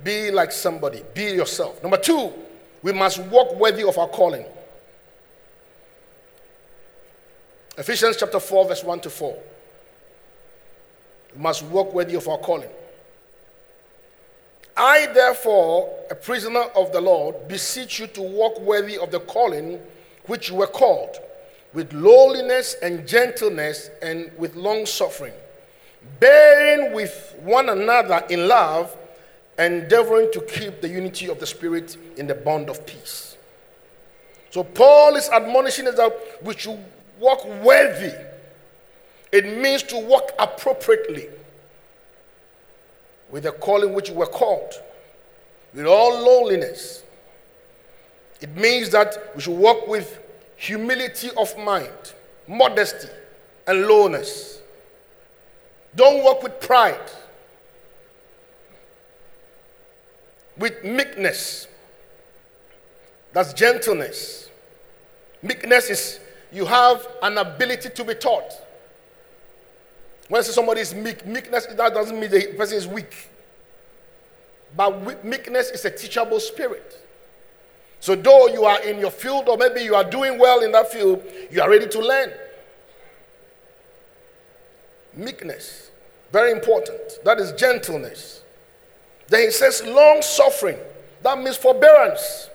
be 0.03 0.31
like 0.31 0.51
somebody. 0.51 1.03
Be 1.13 1.23
yourself. 1.23 1.81
Number 1.81 1.97
two, 1.97 2.31
we 2.81 2.91
must 2.91 3.19
walk 3.19 3.55
worthy 3.55 3.83
of 3.83 3.97
our 3.97 4.07
calling. 4.07 4.45
Ephesians 7.77 8.17
chapter 8.17 8.39
4, 8.39 8.67
verse 8.67 8.83
1 8.83 8.99
to 9.01 9.09
4. 9.09 9.37
We 11.35 11.41
must 11.41 11.63
walk 11.63 11.93
worthy 11.93 12.15
of 12.15 12.27
our 12.27 12.37
calling. 12.37 12.69
I, 14.75 15.07
therefore, 15.13 15.93
a 16.09 16.15
prisoner 16.15 16.63
of 16.75 16.91
the 16.91 17.01
Lord, 17.01 17.47
beseech 17.47 17.99
you 17.99 18.07
to 18.07 18.21
walk 18.21 18.59
worthy 18.59 18.97
of 18.97 19.11
the 19.11 19.19
calling 19.19 19.79
which 20.25 20.49
you 20.49 20.55
were 20.55 20.67
called, 20.67 21.17
with 21.73 21.93
lowliness 21.93 22.75
and 22.81 23.07
gentleness 23.07 23.89
and 24.01 24.31
with 24.37 24.55
long 24.55 24.85
suffering, 24.85 25.33
bearing 26.19 26.93
with 26.93 27.35
one 27.41 27.69
another 27.69 28.23
in 28.29 28.47
love, 28.47 28.95
endeavoring 29.59 30.31
to 30.31 30.41
keep 30.41 30.81
the 30.81 30.89
unity 30.89 31.29
of 31.29 31.39
the 31.39 31.45
Spirit 31.45 31.97
in 32.17 32.25
the 32.25 32.35
bond 32.35 32.69
of 32.69 32.85
peace. 32.85 33.37
So, 34.49 34.63
Paul 34.63 35.15
is 35.15 35.29
admonishing 35.29 35.87
us 35.87 35.95
that 35.95 36.15
we 36.43 36.55
should 36.55 36.79
walk 37.19 37.45
worthy. 37.63 38.13
It 39.31 39.57
means 39.57 39.83
to 39.83 39.97
walk 39.97 40.31
appropriately 40.39 41.27
with 43.33 43.43
the 43.43 43.51
calling 43.51 43.95
which 43.95 44.09
you 44.09 44.13
were 44.15 44.27
called, 44.27 44.71
with 45.73 45.87
all 45.87 46.11
lowliness. 46.23 47.01
It 48.39 48.55
means 48.55 48.91
that 48.91 49.31
we 49.35 49.41
should 49.41 49.57
walk 49.57 49.87
with 49.87 50.19
humility 50.55 51.31
of 51.35 51.57
mind, 51.57 52.13
modesty, 52.47 53.07
and 53.65 53.87
lowness. 53.87 54.61
Don't 55.95 56.23
walk 56.23 56.43
with 56.43 56.61
pride, 56.61 57.09
with 60.55 60.83
meekness. 60.83 61.67
That's 63.31 63.51
gentleness. 63.53 64.51
Meekness 65.41 65.89
is 65.89 66.19
you 66.51 66.65
have 66.65 67.07
an 67.23 67.39
ability 67.39 67.89
to 67.89 68.03
be 68.03 68.13
taught. 68.13 68.62
When 70.29 70.43
somebody 70.43 70.81
is 70.81 70.93
meek, 70.95 71.25
meekness 71.25 71.65
that 71.65 71.93
doesn't 71.93 72.19
mean 72.19 72.29
the 72.29 72.53
person 72.57 72.77
is 72.77 72.87
weak. 72.87 73.29
But 74.75 75.23
meekness 75.23 75.69
is 75.69 75.85
a 75.85 75.91
teachable 75.91 76.39
spirit. 76.39 76.99
So, 77.99 78.15
though 78.15 78.47
you 78.47 78.65
are 78.65 78.81
in 78.81 78.99
your 78.99 79.11
field, 79.11 79.47
or 79.47 79.57
maybe 79.57 79.81
you 79.81 79.95
are 79.95 80.03
doing 80.03 80.37
well 80.37 80.61
in 80.61 80.71
that 80.73 80.91
field, 80.91 81.23
you 81.51 81.61
are 81.61 81.69
ready 81.69 81.87
to 81.87 81.99
learn. 81.99 82.31
Meekness, 85.15 85.91
very 86.31 86.51
important. 86.51 86.99
That 87.23 87.39
is 87.39 87.51
gentleness. 87.53 88.41
Then 89.27 89.43
he 89.43 89.51
says 89.51 89.83
long 89.85 90.21
suffering. 90.21 90.77
That 91.21 91.37
means 91.37 91.55
forbearance 91.55 92.49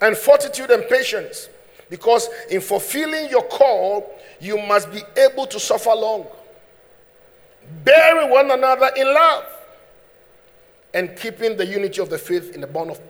and 0.00 0.16
fortitude 0.16 0.70
and 0.70 0.86
patience. 0.88 1.48
Because 1.90 2.28
in 2.50 2.60
fulfilling 2.60 3.30
your 3.30 3.42
call, 3.42 4.14
you 4.40 4.58
must 4.58 4.92
be 4.92 5.00
able 5.16 5.46
to 5.46 5.58
suffer 5.58 5.90
long 5.90 6.26
bearing 7.84 8.30
one 8.30 8.50
another 8.50 8.90
in 8.96 9.06
love, 9.06 9.44
and 10.94 11.16
keeping 11.16 11.56
the 11.56 11.66
unity 11.66 12.00
of 12.00 12.10
the 12.10 12.18
faith 12.18 12.54
in 12.54 12.60
the 12.60 12.66
bond 12.66 12.90
of 12.90 13.00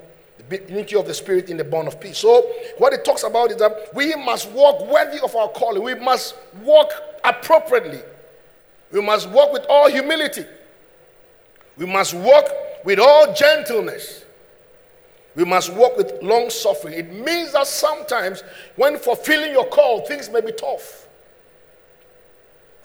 the 0.48 0.62
unity 0.68 0.96
of 0.96 1.06
the 1.06 1.14
spirit 1.14 1.50
in 1.50 1.56
the 1.56 1.64
bond 1.64 1.88
of 1.88 2.00
peace. 2.00 2.18
So, 2.18 2.42
what 2.78 2.92
it 2.92 3.04
talks 3.04 3.22
about 3.22 3.50
is 3.50 3.58
that 3.58 3.94
we 3.94 4.14
must 4.16 4.50
walk 4.50 4.86
worthy 4.90 5.20
of 5.20 5.34
our 5.36 5.48
calling. 5.48 5.82
We 5.82 5.94
must 5.94 6.34
walk 6.62 6.90
appropriately. 7.24 8.00
We 8.90 9.02
must 9.02 9.28
walk 9.28 9.52
with 9.52 9.66
all 9.68 9.90
humility. 9.90 10.46
We 11.76 11.86
must 11.86 12.14
walk 12.14 12.46
with 12.84 12.98
all 12.98 13.34
gentleness. 13.34 14.24
We 15.34 15.44
must 15.44 15.72
walk 15.72 15.96
with 15.96 16.20
long 16.22 16.50
suffering. 16.50 16.94
It 16.94 17.12
means 17.12 17.52
that 17.52 17.66
sometimes 17.66 18.42
when 18.76 18.96
fulfilling 18.96 19.52
your 19.52 19.66
call, 19.66 20.00
things 20.06 20.30
may 20.30 20.40
be 20.40 20.52
tough. 20.52 21.07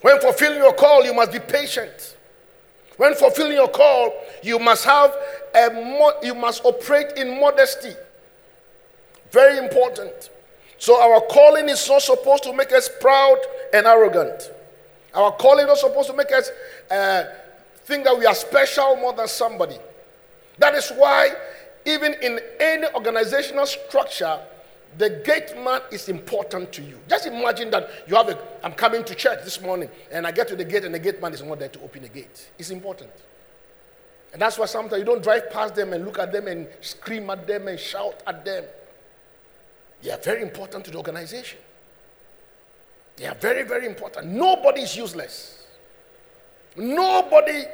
When 0.04 0.20
fulfilling 0.20 0.58
your 0.58 0.74
call, 0.74 1.06
you 1.06 1.14
must 1.14 1.32
be 1.32 1.40
patient. 1.40 2.18
When 2.98 3.16
fulfilling 3.16 3.54
your 3.54 3.70
call, 3.70 4.14
you 4.44 4.60
must 4.60 4.84
have 4.84 5.16
a 5.56 5.70
mo- 5.70 6.20
you 6.22 6.36
must 6.36 6.64
operate 6.66 7.14
in 7.16 7.40
modesty. 7.40 7.94
Very 9.32 9.58
important. 9.58 10.30
So 10.78 11.02
our 11.02 11.22
calling 11.22 11.70
is 11.70 11.88
not 11.88 12.02
supposed 12.02 12.44
to 12.44 12.52
make 12.54 12.74
us 12.74 12.90
proud 13.00 13.38
and 13.74 13.88
arrogant. 13.88 14.52
Our 15.14 15.32
calling 15.32 15.64
is 15.64 15.68
not 15.70 15.78
supposed 15.78 16.10
to 16.10 16.16
make 16.18 16.34
us 16.34 16.52
uh, 16.92 17.24
think 17.86 18.04
that 18.04 18.20
we 18.20 18.26
are 18.26 18.36
special 18.36 18.98
more 18.98 19.14
than 19.14 19.30
somebody. 19.30 19.78
That 20.58 20.76
is 20.76 20.90
why, 20.98 21.30
even 21.86 22.14
in 22.22 22.42
any 22.60 22.88
organizational 22.94 23.68
structure, 23.68 24.38
the 24.98 25.22
gate 25.26 25.56
man 25.64 25.82
is 25.92 26.10
important 26.10 26.72
to 26.74 26.82
you. 26.82 27.00
Just 27.08 27.26
imagine 27.26 27.72
that 27.72 27.90
you 28.08 28.16
have 28.16 28.30
a, 28.30 28.38
I'm 28.64 28.74
coming 28.74 29.04
to 29.04 29.16
church 29.16 29.44
this 29.44 29.62
morning 29.62 29.90
and 30.12 30.28
I 30.28 30.32
get 30.32 30.48
to 30.50 30.56
the 30.56 30.66
gate 30.66 30.84
and 30.84 30.94
the 30.94 31.00
gate 31.00 31.22
man 31.22 31.34
is 31.34 31.42
not 31.42 31.60
there 31.60 31.70
to 31.70 31.82
open 31.82 32.04
the 32.04 32.10
gate. 32.10 32.50
It's 32.60 32.70
important. 32.70 33.12
And 34.32 34.42
that's 34.42 34.58
why 34.58 34.66
sometimes 34.66 35.00
you 35.00 35.06
don't 35.06 35.24
drive 35.24 35.50
past 35.52 35.76
them 35.76 35.94
and 35.94 36.06
look 36.06 36.20
at 36.20 36.32
them 36.32 36.48
and 36.48 36.68
scream 36.82 37.30
at 37.30 37.46
them 37.48 37.68
and 37.68 37.80
shout 37.80 38.22
at 38.26 38.44
them. 38.44 38.66
They 40.02 40.12
are 40.12 40.18
very 40.18 40.42
important 40.42 40.86
to 40.86 40.92
the 40.92 40.98
organization. 40.98 41.60
They 43.16 43.26
are 43.26 43.36
very, 43.36 43.64
very 43.64 43.86
important. 43.86 44.28
Nobody 44.28 44.82
is 44.82 44.98
useless. 44.98 45.68
Nobody 46.76 47.66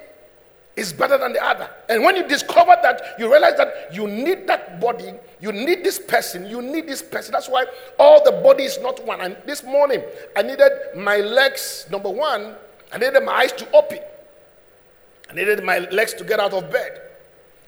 is 0.76 0.94
better 0.94 1.18
than 1.18 1.34
the 1.34 1.44
other. 1.44 1.70
And 1.90 2.04
when 2.04 2.16
you 2.16 2.28
discover 2.28 2.76
that, 2.82 3.16
you 3.20 3.30
realize 3.30 3.58
that 3.58 3.94
you 3.94 4.08
need 4.08 4.48
that 4.48 4.80
body, 4.80 5.14
you 5.42 5.52
need 5.52 5.84
this 5.84 6.00
person, 6.00 6.46
you 6.46 6.62
need 6.62 6.88
this 6.88 7.02
person. 7.02 7.34
That's 7.34 7.50
why 7.50 7.66
all 7.98 8.24
the 8.24 8.32
body 8.32 8.64
is 8.64 8.80
not 8.80 9.04
one. 9.06 9.22
And 9.22 9.36
this 9.46 9.64
morning, 9.64 10.02
I 10.36 10.42
needed 10.42 10.72
my 10.96 11.18
legs, 11.18 11.86
number 11.92 12.10
one, 12.10 12.56
I 12.94 12.98
needed 12.98 13.24
my 13.24 13.34
eyes 13.34 13.52
to 13.54 13.72
open. 13.76 14.00
I 15.30 15.34
needed 15.34 15.64
my 15.64 15.80
legs 15.80 16.14
to 16.16 16.24
get 16.24 16.40
out 16.40 16.54
of 16.54 16.72
bed. 16.72 17.02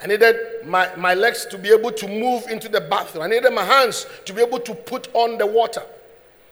I 0.02 0.08
needed 0.08 0.36
my, 0.66 0.90
my 0.96 1.14
legs 1.14 1.46
to 1.48 1.58
be 1.60 1.70
able 1.70 1.92
to 1.92 2.08
move 2.08 2.48
into 2.48 2.68
the 2.68 2.82
bathroom. 2.82 3.24
I 3.24 3.28
needed 3.28 3.52
my 3.54 3.64
hands 3.64 4.08
to 4.26 4.34
be 4.34 4.42
able 4.42 4.60
to 4.60 4.74
put 4.74 5.14
on 5.14 5.38
the 5.38 5.46
water. 5.46 5.84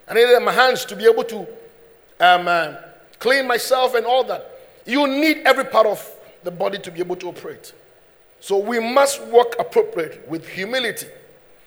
I 0.08 0.14
needed 0.14 0.40
my 0.42 0.52
hands 0.52 0.86
to 0.86 0.96
be 0.96 1.06
able 1.06 1.24
to 1.24 1.40
um, 2.20 2.48
uh, 2.48 2.76
clean 3.18 3.48
myself 3.48 3.96
and 3.96 4.06
all 4.06 4.24
that. 4.26 4.60
You 4.86 5.08
need 5.08 5.40
every 5.46 5.66
part 5.66 5.88
of 5.88 6.00
the 6.44 6.52
body 6.52 6.78
to 6.80 6.92
be 6.92 7.00
able 7.00 7.16
to 7.18 7.28
operate. 7.28 7.74
So 8.40 8.58
we 8.58 8.80
must 8.80 9.22
work 9.28 9.56
appropriately 9.60 10.20
with 10.28 10.48
humility. 10.48 11.08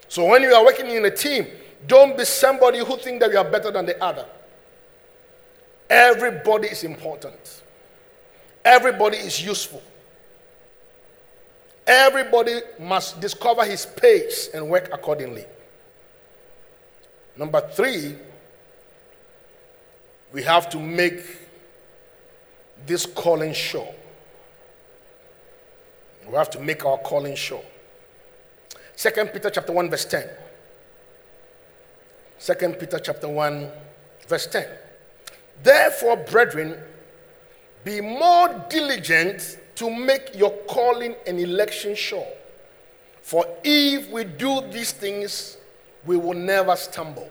So 0.08 0.26
when 0.26 0.42
you 0.42 0.52
are 0.54 0.64
working 0.64 0.90
in 0.90 1.04
a 1.04 1.10
team, 1.10 1.46
don't 1.86 2.16
be 2.16 2.24
somebody 2.24 2.78
who 2.78 2.96
think 2.96 3.20
that 3.20 3.30
you 3.30 3.38
are 3.38 3.50
better 3.50 3.70
than 3.70 3.86
the 3.86 4.02
other. 4.02 4.26
Everybody 5.90 6.68
is 6.68 6.84
important. 6.84 7.62
Everybody 8.64 9.18
is 9.18 9.44
useful. 9.44 9.82
Everybody 11.86 12.60
must 12.78 13.20
discover 13.20 13.64
his 13.64 13.84
pace 13.84 14.48
and 14.54 14.68
work 14.68 14.88
accordingly. 14.92 15.44
Number 17.36 17.60
three, 17.60 18.14
we 20.32 20.42
have 20.42 20.70
to 20.70 20.78
make 20.78 21.20
this 22.86 23.04
calling 23.04 23.52
sure. 23.52 23.92
We 26.28 26.34
have 26.34 26.50
to 26.50 26.60
make 26.60 26.84
our 26.84 26.98
calling 26.98 27.34
sure. 27.34 27.62
Second 28.96 29.32
Peter 29.32 29.50
chapter 29.50 29.72
1, 29.72 29.90
verse 29.90 30.04
10. 30.04 30.28
Second 32.38 32.78
Peter 32.78 32.98
chapter 32.98 33.28
1, 33.28 33.70
verse 34.28 34.46
10. 34.46 34.66
Therefore, 35.62 36.16
brethren, 36.16 36.76
be 37.84 38.00
more 38.00 38.64
diligent 38.68 39.58
to 39.76 39.90
make 39.90 40.34
your 40.34 40.50
calling 40.68 41.14
and 41.26 41.38
election 41.38 41.94
sure. 41.94 42.26
For 43.22 43.46
if 43.64 44.10
we 44.10 44.24
do 44.24 44.60
these 44.70 44.92
things, 44.92 45.56
we 46.04 46.16
will 46.16 46.34
never 46.34 46.76
stumble. 46.76 47.30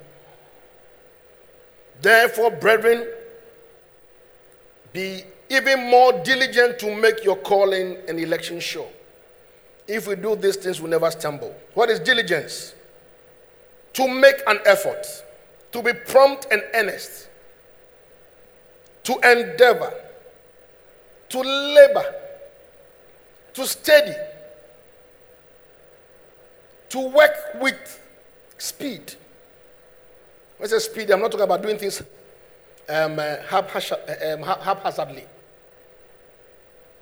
Therefore, 2.02 2.52
brethren, 2.52 3.08
be 4.94 5.24
even 5.52 5.90
more 5.90 6.14
diligent 6.24 6.80
to 6.80 6.96
make 6.96 7.24
your 7.26 7.36
calling 7.36 7.98
and 8.08 8.20
election 8.20 8.60
sure. 8.60 8.90
If 9.86 10.08
we 10.08 10.16
do 10.16 10.36
these 10.38 10.56
things, 10.56 10.82
we 10.82 10.90
never 10.90 11.12
stumble. 11.12 11.54
What 11.74 11.90
is 11.90 12.00
diligence? 12.00 12.74
To 13.94 14.08
make 14.08 14.38
an 14.48 14.60
effort, 14.66 15.06
to 15.74 15.84
be 15.84 15.92
prompt 15.92 16.48
and 16.50 16.64
earnest, 16.74 17.28
to 19.04 19.14
endeavor, 19.16 19.94
to 21.30 21.40
labor, 21.40 22.16
to 23.54 23.68
study, 23.68 24.14
to 26.90 27.00
work 27.10 27.36
with 27.60 28.00
speed. 28.58 29.16
When 30.58 30.68
I 30.68 30.72
say 30.72 30.80
speed, 30.80 31.12
I'm 31.12 31.20
not 31.20 31.32
talking 31.32 31.44
about 31.44 31.62
doing 31.62 31.78
things 31.78 32.02
um, 32.88 33.20
uh, 33.20 33.36
um, 33.50 34.44
haphazardly. 34.44 35.26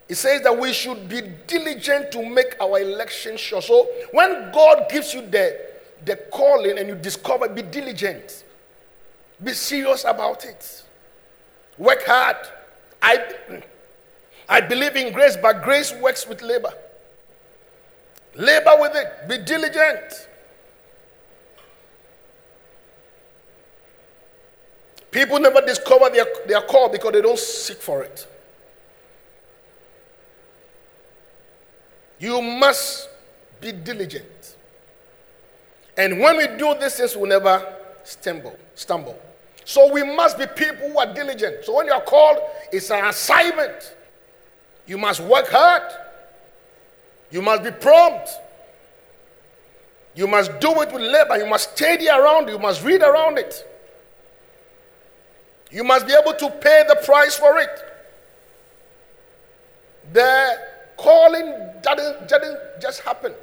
It 0.09 0.17
says 0.17 0.41
that 0.41 0.57
we 0.57 0.73
should 0.73 1.07
be 1.07 1.21
diligent 1.45 2.11
to 2.13 2.27
make 2.27 2.55
our 2.59 2.79
election 2.79 3.37
sure. 3.37 3.61
So 3.61 3.87
when 4.11 4.51
God 4.51 4.89
gives 4.89 5.13
you 5.13 5.21
the, 5.21 5.55
the 6.03 6.15
calling 6.31 6.79
and 6.79 6.89
you 6.89 6.95
discover, 6.95 7.47
be 7.47 7.61
diligent. 7.61 8.43
Be 9.41 9.53
serious 9.53 10.05
about 10.05 10.45
it. 10.45 10.83
Work 11.77 12.03
hard. 12.07 12.37
I, 13.03 13.63
I 14.49 14.61
believe 14.61 14.95
in 14.95 15.13
grace, 15.13 15.37
but 15.39 15.61
grace 15.63 15.93
works 15.93 16.27
with 16.27 16.41
labor. 16.41 16.73
Labor 18.33 18.77
with 18.79 18.95
it. 18.95 19.29
Be 19.29 19.37
diligent. 19.37 20.27
People 25.11 25.39
never 25.39 25.61
discover 25.61 26.09
their, 26.09 26.25
their 26.47 26.61
call 26.61 26.89
because 26.89 27.11
they 27.13 27.21
don't 27.21 27.37
seek 27.37 27.77
for 27.77 28.03
it. 28.03 28.27
You 32.19 32.41
must 32.41 33.09
be 33.61 33.71
diligent. 33.71 34.57
And 35.97 36.19
when 36.19 36.37
we 36.37 36.47
do 36.57 36.75
these 36.79 36.95
things, 36.95 37.15
we'll 37.15 37.27
never 37.27 37.75
stumble. 38.03 38.57
stumble. 38.75 39.19
So 39.65 39.91
we 39.91 40.03
must 40.03 40.37
be 40.37 40.45
people 40.47 40.89
who 40.89 40.97
are 40.97 41.13
diligent. 41.13 41.65
So 41.65 41.75
when 41.77 41.87
you 41.87 41.93
are 41.93 42.01
called, 42.01 42.39
it's 42.71 42.89
an 42.89 43.05
assignment. 43.05 43.95
You 44.87 44.97
must 44.97 45.19
work 45.21 45.47
hard. 45.49 45.83
You 47.31 47.41
must 47.41 47.63
be 47.63 47.71
prompt. 47.71 48.29
You 50.15 50.27
must 50.27 50.59
do 50.59 50.81
it 50.81 50.91
with 50.91 51.01
labor. 51.03 51.37
You 51.37 51.45
must 51.45 51.75
study 51.77 52.09
around. 52.09 52.49
You 52.49 52.57
must 52.57 52.83
read 52.83 53.01
around 53.01 53.37
it. 53.37 53.65
You 55.71 55.83
must 55.83 56.07
be 56.07 56.13
able 56.13 56.33
to 56.33 56.49
pay 56.49 56.83
the 56.87 56.95
price 57.05 57.35
for 57.35 57.59
it. 57.59 57.69
The 60.11 60.57
calling 60.99 61.53
didn't, 61.81 62.27
didn't 62.27 62.59
just 62.81 63.01
happen. 63.01 63.33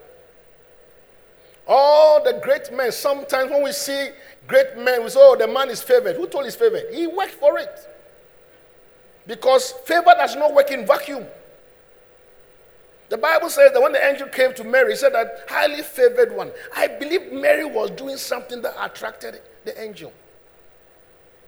All 1.66 2.23
the 2.23 2.35
great 2.42 2.73
men, 2.73 2.92
sometimes 2.92 3.51
when 3.51 3.64
we 3.64 3.73
see 3.73 4.11
great 4.47 4.77
men, 4.79 5.03
we 5.03 5.09
say, 5.09 5.19
oh, 5.21 5.37
the 5.37 5.49
man 5.49 5.69
is 5.71 5.83
favored. 5.83 6.16
Who 6.16 6.27
told 6.29 6.45
he's 6.45 6.55
favored? 6.55 6.85
He 6.92 7.07
worked 7.07 7.33
for 7.33 7.59
it. 7.59 7.88
Because 9.27 9.73
favor 9.85 10.12
does 10.16 10.37
not 10.37 10.55
work 10.55 10.71
in 10.71 10.87
vacuum. 10.87 11.27
The 13.09 13.16
Bible 13.19 13.49
says 13.49 13.73
that 13.73 13.81
when 13.81 13.92
the 13.92 14.05
angel 14.05 14.29
came 14.29 14.53
to 14.55 14.64
Mary, 14.64 14.92
he 14.92 14.97
said 14.97 15.14
that 15.14 15.47
highly 15.49 15.83
favored 15.83 16.35
one. 16.35 16.53
I 16.75 16.88
believe 16.88 17.33
Mary 17.33 17.64
was 17.64 17.90
doing 17.92 18.16
something 18.16 18.62
that 18.62 18.75
attracted 18.81 19.40
the 19.64 19.81
angel. 19.81 20.12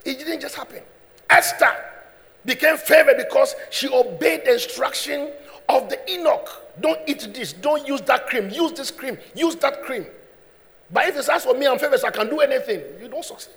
It 0.04 0.18
didn't 0.18 0.40
just 0.40 0.54
happen. 0.54 0.82
Esther 1.28 1.74
became 2.44 2.76
favored 2.76 3.16
because 3.16 3.54
she 3.70 3.88
obeyed 3.88 4.44
the 4.44 4.54
instruction 4.54 5.30
of 5.68 5.88
the 5.88 5.98
eunuch. 6.06 6.48
Don't 6.80 7.00
eat 7.06 7.28
this. 7.34 7.52
Don't 7.52 7.86
use 7.86 8.00
that 8.02 8.26
cream. 8.26 8.50
Use 8.50 8.72
this 8.72 8.90
cream. 8.90 9.18
Use 9.34 9.56
that 9.56 9.82
cream. 9.82 10.06
But 10.90 11.08
if 11.08 11.16
it's 11.16 11.28
asked 11.28 11.46
for 11.46 11.54
me, 11.54 11.66
I'm 11.66 11.78
favored, 11.78 12.02
I 12.04 12.10
can 12.10 12.28
do 12.28 12.40
anything. 12.40 12.82
You 13.00 13.08
don't 13.08 13.24
succeed. 13.24 13.54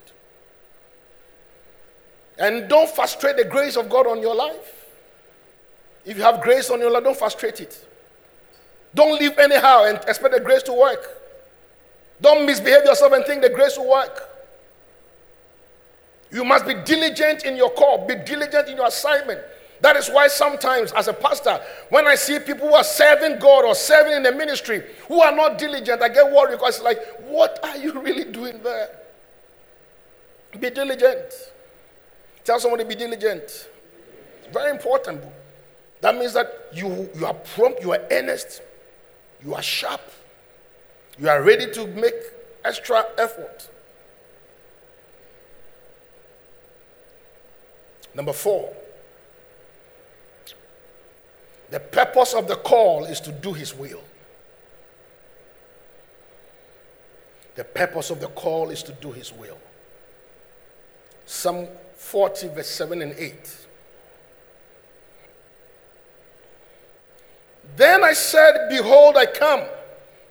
And 2.38 2.67
don't 2.67 2.89
frustrate 2.89 3.38
the 3.38 3.45
grace 3.45 3.78
of 3.78 3.89
God 3.89 4.08
on 4.08 4.21
your 4.21 4.36
life. 4.36 4.86
If 6.04 6.17
you 6.17 6.24
have 6.24 6.41
grace 6.41 6.69
on 6.69 6.80
your 6.80 6.91
life, 6.91 7.04
don't 7.04 7.17
frustrate 7.17 7.62
it. 7.62 7.86
Don't 8.93 9.19
live 9.19 9.38
anyhow 9.38 9.86
and 9.86 9.97
expect 10.08 10.34
the 10.34 10.39
grace 10.39 10.63
to 10.63 10.74
work. 10.74 11.08
Don't 12.19 12.45
misbehave 12.45 12.84
yourself 12.84 13.13
and 13.13 13.26
think 13.26 13.41
the 13.41 13.50
grace 13.50 13.78
will 13.78 13.89
work. 13.89 14.28
You 16.32 16.43
must 16.45 16.65
be 16.65 16.74
diligent 16.74 17.45
in 17.45 17.56
your 17.56 17.69
call, 17.71 18.06
be 18.08 18.15
diligent 18.15 18.69
in 18.69 18.78
your 18.78 18.88
assignment. 18.88 19.41
That 19.82 19.96
is 19.96 20.10
why 20.10 20.28
sometimes, 20.28 20.91
as 20.91 21.08
a 21.08 21.13
pastor, 21.13 21.60
when 21.89 22.08
I 22.08 22.13
see 22.13 22.38
people 22.38 22.67
who 22.67 22.76
are 22.76 22.84
serving 22.84 23.39
God 23.39 23.65
or 23.65 23.74
serving 23.74 24.13
in 24.13 24.24
the 24.24 24.32
ministry 24.32 24.84
who 25.08 25.22
are 25.22 25.36
not 25.36 25.58
diligent, 25.58 26.02
I 26.04 26.10
get 26.10 26.32
worried 26.32 26.58
because 26.58 26.76
it's 26.76 26.84
like, 26.84 27.00
what 27.22 27.60
are 27.63 27.78
you 27.78 28.00
really 28.02 28.26
doing 28.32 28.62
there? 28.62 28.89
Be 30.60 30.70
diligent. 30.70 31.34
Tell 32.44 32.60
somebody, 32.60 32.84
be 32.84 32.96
diligent. 32.96 33.70
Very 34.54 34.70
important. 34.70 35.24
That 36.02 36.15
means 36.15 36.34
that 36.34 36.70
you, 36.74 37.10
you 37.15 37.26
are 37.26 37.34
prompt, 37.34 37.82
you 37.82 37.91
are 37.94 38.02
earnest, 38.12 38.62
you 39.44 39.56
are 39.56 39.62
sharp, 39.62 40.02
you 41.20 41.30
are 41.30 41.41
ready 41.41 41.72
to 41.74 41.88
make 41.88 42.13
extra 42.63 43.06
effort. 43.17 43.70
Number 48.13 48.34
four, 48.34 48.74
the 51.71 51.79
purpose 51.79 52.34
of 52.34 52.47
the 52.47 52.55
call 52.55 53.05
is 53.05 53.19
to 53.21 53.31
do 53.31 53.53
His 53.53 53.73
will. 53.73 54.03
The 57.55 57.63
purpose 57.63 58.10
of 58.10 58.19
the 58.19 58.27
call 58.27 58.69
is 58.69 58.84
to 58.84 58.91
do 58.91 59.12
His 59.12 59.31
will. 59.34 59.57
Psalm 61.25 61.67
40, 61.95 62.49
verse 62.49 62.67
7 62.67 63.01
and 63.01 63.13
8. 63.17 63.57
Then 67.77 68.03
I 68.03 68.13
said, 68.13 68.67
Behold, 68.69 69.15
I 69.15 69.25
come. 69.25 69.62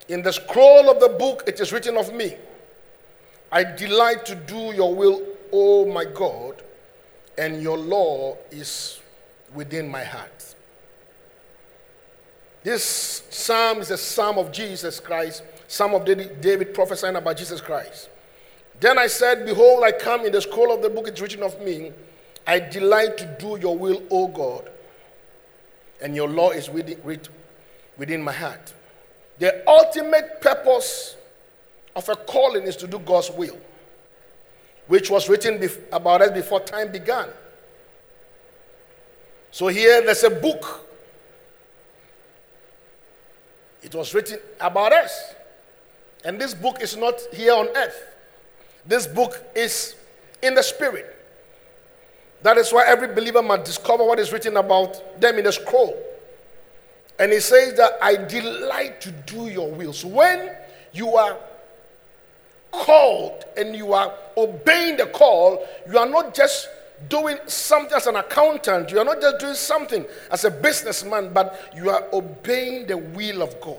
In 0.08 0.22
the 0.22 0.32
scroll 0.32 0.90
of 0.90 1.00
the 1.00 1.08
book 1.08 1.44
it 1.46 1.58
is 1.60 1.72
written 1.72 1.96
of 1.96 2.12
me. 2.12 2.34
I 3.50 3.64
delight 3.64 4.26
to 4.26 4.34
do 4.34 4.74
your 4.74 4.94
will, 4.94 5.22
O 5.52 5.86
my 5.86 6.04
God, 6.04 6.62
and 7.38 7.62
your 7.62 7.78
law 7.78 8.36
is 8.50 9.00
within 9.54 9.88
my 9.88 10.04
heart. 10.04 10.54
This 12.62 13.22
psalm 13.30 13.78
is 13.78 13.90
a 13.90 13.96
psalm 13.96 14.38
of 14.38 14.52
Jesus 14.52 15.00
Christ, 15.00 15.42
psalm 15.66 15.94
of 15.94 16.04
David 16.04 16.74
prophesying 16.74 17.16
about 17.16 17.36
Jesus 17.36 17.60
Christ. 17.60 18.10
Then 18.80 18.98
I 18.98 19.06
said, 19.06 19.46
Behold, 19.46 19.84
I 19.84 19.92
come 19.92 20.26
in 20.26 20.32
the 20.32 20.40
scroll 20.40 20.72
of 20.72 20.82
the 20.82 20.90
book, 20.90 21.08
it's 21.08 21.20
written 21.20 21.42
of 21.42 21.60
me. 21.62 21.92
I 22.46 22.58
delight 22.58 23.18
to 23.18 23.36
do 23.38 23.58
your 23.60 23.76
will, 23.76 24.02
O 24.10 24.28
God, 24.28 24.70
and 26.02 26.16
your 26.16 26.28
law 26.28 26.50
is 26.50 26.68
within, 26.70 27.20
within 27.96 28.22
my 28.22 28.32
heart. 28.32 28.72
The 29.38 29.62
ultimate 29.68 30.40
purpose 30.40 31.16
of 31.96 32.08
a 32.08 32.16
calling 32.16 32.64
is 32.64 32.76
to 32.76 32.86
do 32.86 32.98
God's 32.98 33.30
will, 33.30 33.58
which 34.86 35.10
was 35.10 35.28
written 35.28 35.62
about 35.92 36.22
us 36.22 36.30
before 36.30 36.60
time 36.60 36.92
began. 36.92 37.28
So 39.50 39.68
here 39.68 40.02
there's 40.02 40.24
a 40.24 40.30
book 40.30 40.89
it 43.82 43.94
was 43.94 44.14
written 44.14 44.38
about 44.60 44.92
us. 44.92 45.34
And 46.24 46.38
this 46.38 46.54
book 46.54 46.82
is 46.82 46.96
not 46.96 47.14
here 47.32 47.54
on 47.54 47.68
earth. 47.74 48.04
This 48.86 49.06
book 49.06 49.42
is 49.54 49.94
in 50.42 50.54
the 50.54 50.62
spirit. 50.62 51.16
That 52.42 52.56
is 52.56 52.72
why 52.72 52.84
every 52.86 53.08
believer 53.08 53.42
must 53.42 53.64
discover 53.64 54.04
what 54.04 54.18
is 54.18 54.32
written 54.32 54.56
about 54.56 55.20
them 55.20 55.38
in 55.38 55.44
the 55.44 55.52
scroll. 55.52 55.96
And 57.18 57.32
he 57.32 57.40
says 57.40 57.74
that 57.76 57.98
I 58.00 58.16
delight 58.16 59.00
to 59.02 59.10
do 59.10 59.48
your 59.48 59.70
will. 59.70 59.92
So 59.92 60.08
when 60.08 60.50
you 60.92 61.16
are 61.16 61.36
called 62.72 63.44
and 63.56 63.76
you 63.76 63.92
are 63.92 64.14
obeying 64.36 64.96
the 64.96 65.06
call, 65.06 65.66
you 65.90 65.98
are 65.98 66.08
not 66.08 66.34
just 66.34 66.68
doing 67.08 67.38
something 67.46 67.96
as 67.96 68.06
an 68.06 68.16
accountant, 68.16 68.90
you 68.90 68.98
are 68.98 69.04
not 69.04 69.20
just 69.20 69.38
doing 69.38 69.54
something 69.54 70.06
as 70.30 70.44
a 70.44 70.50
businessman, 70.50 71.32
but 71.32 71.72
you 71.74 71.90
are 71.90 72.04
obeying 72.12 72.86
the 72.86 72.96
will 72.96 73.42
of 73.42 73.60
God. 73.60 73.76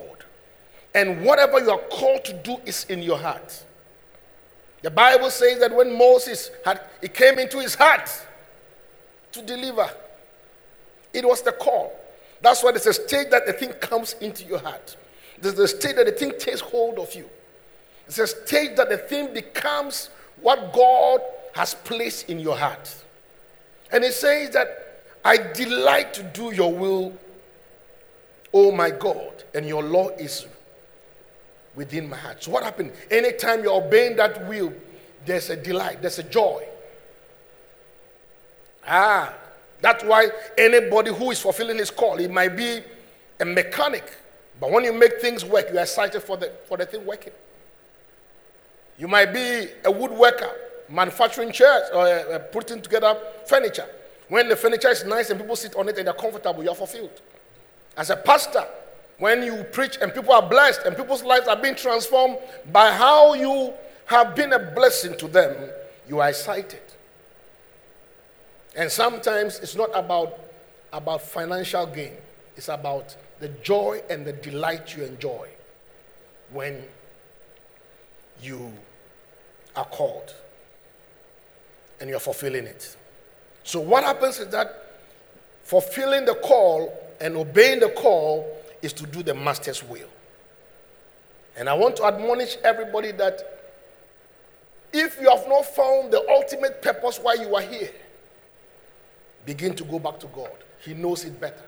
And 0.93 1.23
whatever 1.23 1.59
you 1.59 1.71
are 1.71 1.79
called 1.89 2.25
to 2.25 2.33
do 2.33 2.57
is 2.65 2.85
in 2.85 3.01
your 3.01 3.17
heart. 3.17 3.63
The 4.81 4.91
Bible 4.91 5.29
says 5.29 5.59
that 5.59 5.73
when 5.73 5.95
Moses 5.97 6.49
had 6.65 6.81
it 7.01 7.13
came 7.13 7.37
into 7.37 7.59
his 7.59 7.75
heart 7.75 8.09
to 9.31 9.41
deliver, 9.41 9.87
it 11.13 11.25
was 11.25 11.41
the 11.41 11.51
call. 11.51 11.95
That's 12.41 12.63
why 12.63 12.71
there's 12.71 12.87
a 12.87 12.93
stage 12.93 13.29
that 13.29 13.45
the 13.45 13.53
thing 13.53 13.73
comes 13.73 14.13
into 14.13 14.43
your 14.45 14.59
heart. 14.59 14.97
There's 15.39 15.59
a 15.59 15.67
stage 15.67 15.95
that 15.95 16.07
the 16.07 16.11
thing 16.11 16.33
takes 16.37 16.59
hold 16.59 16.97
of 16.97 17.13
you. 17.13 17.29
It's 18.07 18.17
a 18.17 18.27
stage 18.27 18.75
that 18.77 18.89
the 18.89 18.97
thing 18.97 19.33
becomes 19.33 20.09
what 20.41 20.73
God 20.73 21.21
has 21.53 21.75
placed 21.75 22.29
in 22.29 22.39
your 22.39 22.57
heart. 22.57 22.95
And 23.91 24.03
it 24.03 24.13
says 24.13 24.51
that 24.51 25.03
I 25.23 25.37
delight 25.37 26.13
to 26.15 26.23
do 26.23 26.53
your 26.53 26.73
will, 26.73 27.13
oh 28.53 28.71
my 28.71 28.89
God, 28.89 29.43
and 29.53 29.67
your 29.67 29.83
law 29.83 30.09
is 30.09 30.47
within 31.75 32.09
my 32.09 32.17
heart. 32.17 32.43
So 32.43 32.51
what 32.51 32.63
happened? 32.63 32.93
Anytime 33.09 33.63
you're 33.63 33.81
obeying 33.81 34.15
that 34.17 34.47
will, 34.47 34.73
there's 35.25 35.49
a 35.49 35.55
delight, 35.55 36.01
there's 36.01 36.19
a 36.19 36.23
joy. 36.23 36.65
Ah, 38.87 39.33
that's 39.79 40.03
why 40.03 40.29
anybody 40.57 41.13
who 41.13 41.31
is 41.31 41.39
fulfilling 41.39 41.77
his 41.77 41.91
call, 41.91 42.19
it 42.19 42.31
might 42.31 42.55
be 42.55 42.81
a 43.39 43.45
mechanic, 43.45 44.17
but 44.59 44.71
when 44.71 44.83
you 44.83 44.93
make 44.93 45.19
things 45.19 45.43
work, 45.43 45.69
you 45.71 45.77
are 45.77 45.81
excited 45.81 46.21
for 46.21 46.37
the, 46.37 46.51
for 46.67 46.77
the 46.77 46.85
thing 46.85 47.05
working. 47.05 47.33
You 48.97 49.07
might 49.07 49.33
be 49.33 49.39
a 49.39 49.91
woodworker, 49.91 50.51
manufacturing 50.91 51.51
chairs 51.51 51.89
or 51.93 52.05
uh, 52.05 52.35
uh, 52.35 52.39
putting 52.39 52.81
together 52.81 53.17
furniture. 53.45 53.85
When 54.27 54.47
the 54.47 54.55
furniture 54.55 54.89
is 54.89 55.03
nice 55.05 55.29
and 55.29 55.39
people 55.39 55.55
sit 55.55 55.75
on 55.75 55.89
it 55.89 55.97
and 55.97 56.07
they're 56.07 56.13
comfortable, 56.13 56.63
you're 56.63 56.75
fulfilled. 56.75 57.21
As 57.97 58.09
a 58.09 58.15
pastor, 58.15 58.65
when 59.17 59.43
you 59.43 59.63
preach 59.71 59.97
and 60.01 60.13
people 60.13 60.33
are 60.33 60.47
blessed 60.47 60.81
and 60.85 60.95
people's 60.95 61.23
lives 61.23 61.47
are 61.47 61.55
being 61.55 61.75
transformed 61.75 62.37
by 62.71 62.91
how 62.91 63.33
you 63.33 63.73
have 64.05 64.35
been 64.35 64.53
a 64.53 64.59
blessing 64.59 65.17
to 65.17 65.27
them, 65.27 65.69
you 66.07 66.19
are 66.19 66.29
excited. 66.29 66.81
And 68.75 68.89
sometimes 68.89 69.59
it's 69.59 69.75
not 69.75 69.89
about, 69.93 70.39
about 70.93 71.21
financial 71.21 71.85
gain, 71.85 72.13
it's 72.55 72.69
about 72.69 73.15
the 73.39 73.49
joy 73.49 74.01
and 74.09 74.25
the 74.25 74.33
delight 74.33 74.95
you 74.95 75.03
enjoy 75.03 75.49
when 76.51 76.83
you 78.41 78.71
are 79.75 79.85
called 79.85 80.33
and 82.01 82.09
you're 82.09 82.19
fulfilling 82.19 82.65
it. 82.65 82.97
So, 83.63 83.79
what 83.79 84.03
happens 84.03 84.39
is 84.39 84.47
that 84.47 84.97
fulfilling 85.63 86.25
the 86.25 86.33
call 86.33 86.93
and 87.21 87.37
obeying 87.37 87.79
the 87.79 87.89
call 87.89 88.57
is 88.81 88.91
to 88.93 89.05
do 89.05 89.21
the 89.23 89.35
master's 89.35 89.83
will. 89.83 90.09
And 91.55 91.69
I 91.69 91.73
want 91.75 91.95
to 91.97 92.05
admonish 92.05 92.57
everybody 92.63 93.11
that 93.13 93.59
if 94.91 95.21
you 95.21 95.29
have 95.29 95.47
not 95.47 95.65
found 95.65 96.11
the 96.11 96.25
ultimate 96.29 96.81
purpose 96.81 97.19
why 97.19 97.35
you 97.35 97.55
are 97.55 97.61
here, 97.61 97.91
begin 99.45 99.75
to 99.75 99.83
go 99.83 99.99
back 99.99 100.19
to 100.19 100.27
God. 100.27 100.51
He 100.83 100.93
knows 100.95 101.23
it 101.23 101.39
better. 101.39 101.63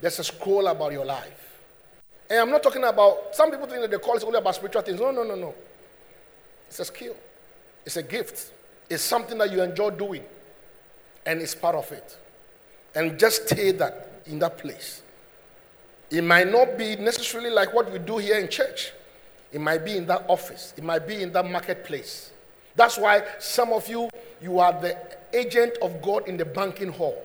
There's 0.00 0.18
a 0.18 0.24
scroll 0.24 0.66
about 0.66 0.92
your 0.92 1.04
life. 1.04 1.60
And 2.28 2.40
I'm 2.40 2.50
not 2.50 2.62
talking 2.62 2.82
about, 2.82 3.34
some 3.34 3.50
people 3.50 3.66
think 3.66 3.82
that 3.82 3.90
the 3.90 3.98
call 3.98 4.16
is 4.16 4.24
only 4.24 4.38
about 4.38 4.56
spiritual 4.56 4.82
things. 4.82 4.98
No, 4.98 5.12
no, 5.12 5.22
no, 5.22 5.36
no. 5.36 5.54
It's 6.66 6.80
a 6.80 6.84
skill, 6.84 7.14
it's 7.84 7.96
a 7.96 8.02
gift, 8.02 8.52
it's 8.92 9.02
something 9.02 9.38
that 9.38 9.50
you 9.50 9.62
enjoy 9.62 9.90
doing, 9.90 10.24
and 11.24 11.40
it's 11.40 11.54
part 11.54 11.74
of 11.74 11.90
it. 11.92 12.16
And 12.94 13.18
just 13.18 13.48
stay 13.48 13.72
that 13.72 14.22
in 14.26 14.38
that 14.40 14.58
place. 14.58 15.02
It 16.10 16.22
might 16.22 16.50
not 16.50 16.76
be 16.76 16.96
necessarily 16.96 17.50
like 17.50 17.72
what 17.72 17.90
we 17.90 17.98
do 17.98 18.18
here 18.18 18.38
in 18.38 18.48
church. 18.48 18.92
It 19.50 19.60
might 19.60 19.84
be 19.84 19.96
in 19.96 20.06
that 20.06 20.26
office. 20.28 20.74
It 20.76 20.84
might 20.84 21.06
be 21.06 21.22
in 21.22 21.32
that 21.32 21.50
marketplace. 21.50 22.32
That's 22.76 22.98
why 22.98 23.22
some 23.38 23.72
of 23.72 23.88
you, 23.88 24.10
you 24.40 24.58
are 24.58 24.72
the 24.72 24.96
agent 25.32 25.78
of 25.80 26.02
God 26.02 26.28
in 26.28 26.36
the 26.36 26.44
banking 26.44 26.92
hall. 26.92 27.22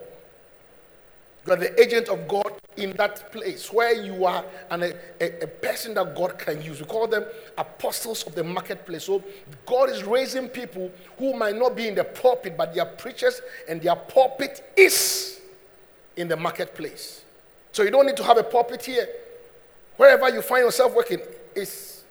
You 1.45 1.53
are 1.53 1.58
the 1.58 1.80
agent 1.82 2.10
of 2.10 2.27
God 2.27 2.53
in 2.78 2.94
that 2.94 3.32
place 3.32 3.72
where 3.74 3.94
you 3.94 4.26
are 4.26 4.46
an, 4.70 4.84
a, 4.84 4.94
a, 5.20 5.48
person 5.48 5.94
that 5.96 6.16
God 6.16 6.38
can 6.38 6.62
use. 6.62 6.80
We 6.80 6.86
call 6.86 7.08
them 7.08 7.26
apostles 7.58 8.24
of 8.24 8.36
the 8.36 8.44
marketplace. 8.44 9.06
So 9.06 9.24
God 9.66 9.90
is 9.90 10.04
raising 10.04 10.48
people 10.48 10.92
who 11.18 11.34
might 11.34 11.56
not 11.56 11.76
be 11.76 11.88
in 11.88 11.96
the 11.96 12.04
pulpit, 12.04 12.56
but 12.56 12.74
they 12.74 12.80
are 12.80 12.86
preachers, 12.86 13.42
and 13.68 13.82
their 13.82 13.96
pulpit 13.96 14.63
is 14.78 15.42
in 16.16 16.28
the 16.28 16.38
marketplace. 16.38 17.24
So 17.72 17.84
you 17.84 17.92
don't 17.92 18.06
need 18.06 18.18
to 18.18 18.24
have 18.24 18.38
a 18.38 18.44
pulpit 18.44 18.86
here. 18.86 19.08
Wherever 19.98 20.30
you 20.30 20.42
find 20.42 20.63
yourself 20.63 20.96
working 20.96 21.20
is 21.56 22.04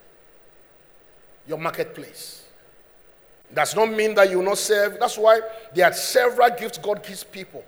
your 1.47 1.57
marketplace. 1.57 2.43
Does 3.53 3.75
not 3.75 3.89
mean 3.89 4.13
that 4.15 4.29
you 4.29 4.37
will 4.37 4.45
not 4.45 4.57
serve. 4.57 4.97
That's 4.99 5.17
why 5.17 5.39
there 5.73 5.85
are 5.85 5.93
several 5.93 6.49
gifts 6.49 6.77
God 6.77 7.01
gives 7.01 7.23
people. 7.23 7.63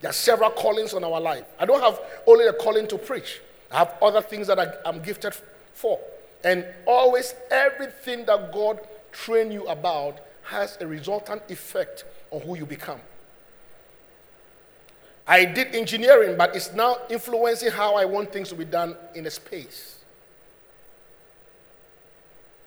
There 0.00 0.10
are 0.10 0.14
several 0.14 0.50
callings 0.50 0.94
on 0.94 1.04
our 1.04 1.20
life. 1.20 1.44
I 1.58 1.66
don't 1.66 1.82
have 1.82 2.00
only 2.26 2.46
a 2.46 2.52
calling 2.52 2.86
to 2.88 2.98
preach. 2.98 3.40
I 3.70 3.78
have 3.78 3.94
other 4.02 4.22
things 4.22 4.46
that 4.46 4.58
I, 4.58 4.88
am 4.88 5.00
gifted 5.00 5.34
for. 5.74 6.00
And 6.42 6.64
always 6.86 7.34
everything 7.50 8.24
that 8.24 8.52
God 8.52 8.80
train 9.12 9.52
you 9.52 9.66
about 9.66 10.20
has 10.44 10.78
a 10.80 10.86
resultant 10.86 11.42
effect 11.50 12.04
on 12.30 12.40
who 12.40 12.56
you 12.56 12.66
become. 12.66 13.00
I 15.26 15.44
did 15.44 15.74
engineering, 15.76 16.36
but 16.36 16.56
it's 16.56 16.72
now 16.72 16.96
influencing 17.08 17.70
how 17.70 17.94
I 17.94 18.04
want 18.04 18.32
things 18.32 18.48
to 18.48 18.54
be 18.54 18.64
done 18.64 18.96
in 19.14 19.26
a 19.26 19.30
space. 19.30 19.98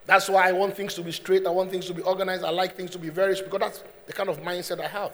That's 0.05 0.29
why 0.29 0.47
I 0.47 0.51
want 0.51 0.75
things 0.75 0.93
to 0.95 1.01
be 1.01 1.11
straight. 1.11 1.45
I 1.47 1.49
want 1.49 1.71
things 1.71 1.87
to 1.87 1.93
be 1.93 2.01
organized. 2.01 2.43
I 2.43 2.49
like 2.49 2.75
things 2.75 2.91
to 2.91 2.99
be 2.99 3.09
very 3.09 3.35
because 3.35 3.59
that's 3.59 3.83
the 4.05 4.13
kind 4.13 4.29
of 4.29 4.41
mindset 4.41 4.79
I 4.81 4.87
have. 4.87 5.13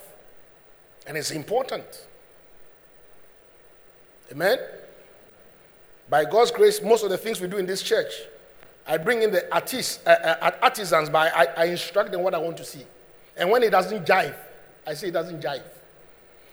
And 1.07 1.17
it's 1.17 1.31
important. 1.31 2.07
Amen? 4.31 4.59
By 6.09 6.25
God's 6.25 6.51
grace, 6.51 6.81
most 6.81 7.03
of 7.03 7.09
the 7.09 7.17
things 7.17 7.39
we 7.39 7.47
do 7.47 7.57
in 7.57 7.65
this 7.65 7.81
church, 7.83 8.11
I 8.87 8.97
bring 8.97 9.21
in 9.21 9.31
the 9.31 9.51
artists, 9.53 9.99
uh, 10.05 10.37
uh, 10.41 10.51
artisans, 10.61 11.09
but 11.09 11.31
I, 11.35 11.45
I 11.55 11.65
instruct 11.65 12.11
them 12.11 12.23
what 12.23 12.33
I 12.33 12.39
want 12.39 12.57
to 12.57 12.63
see. 12.63 12.83
And 13.37 13.49
when 13.51 13.61
it 13.61 13.69
doesn't 13.69 14.05
jive, 14.05 14.35
I 14.85 14.93
say 14.95 15.09
it 15.09 15.11
doesn't 15.11 15.41
jive. 15.41 15.63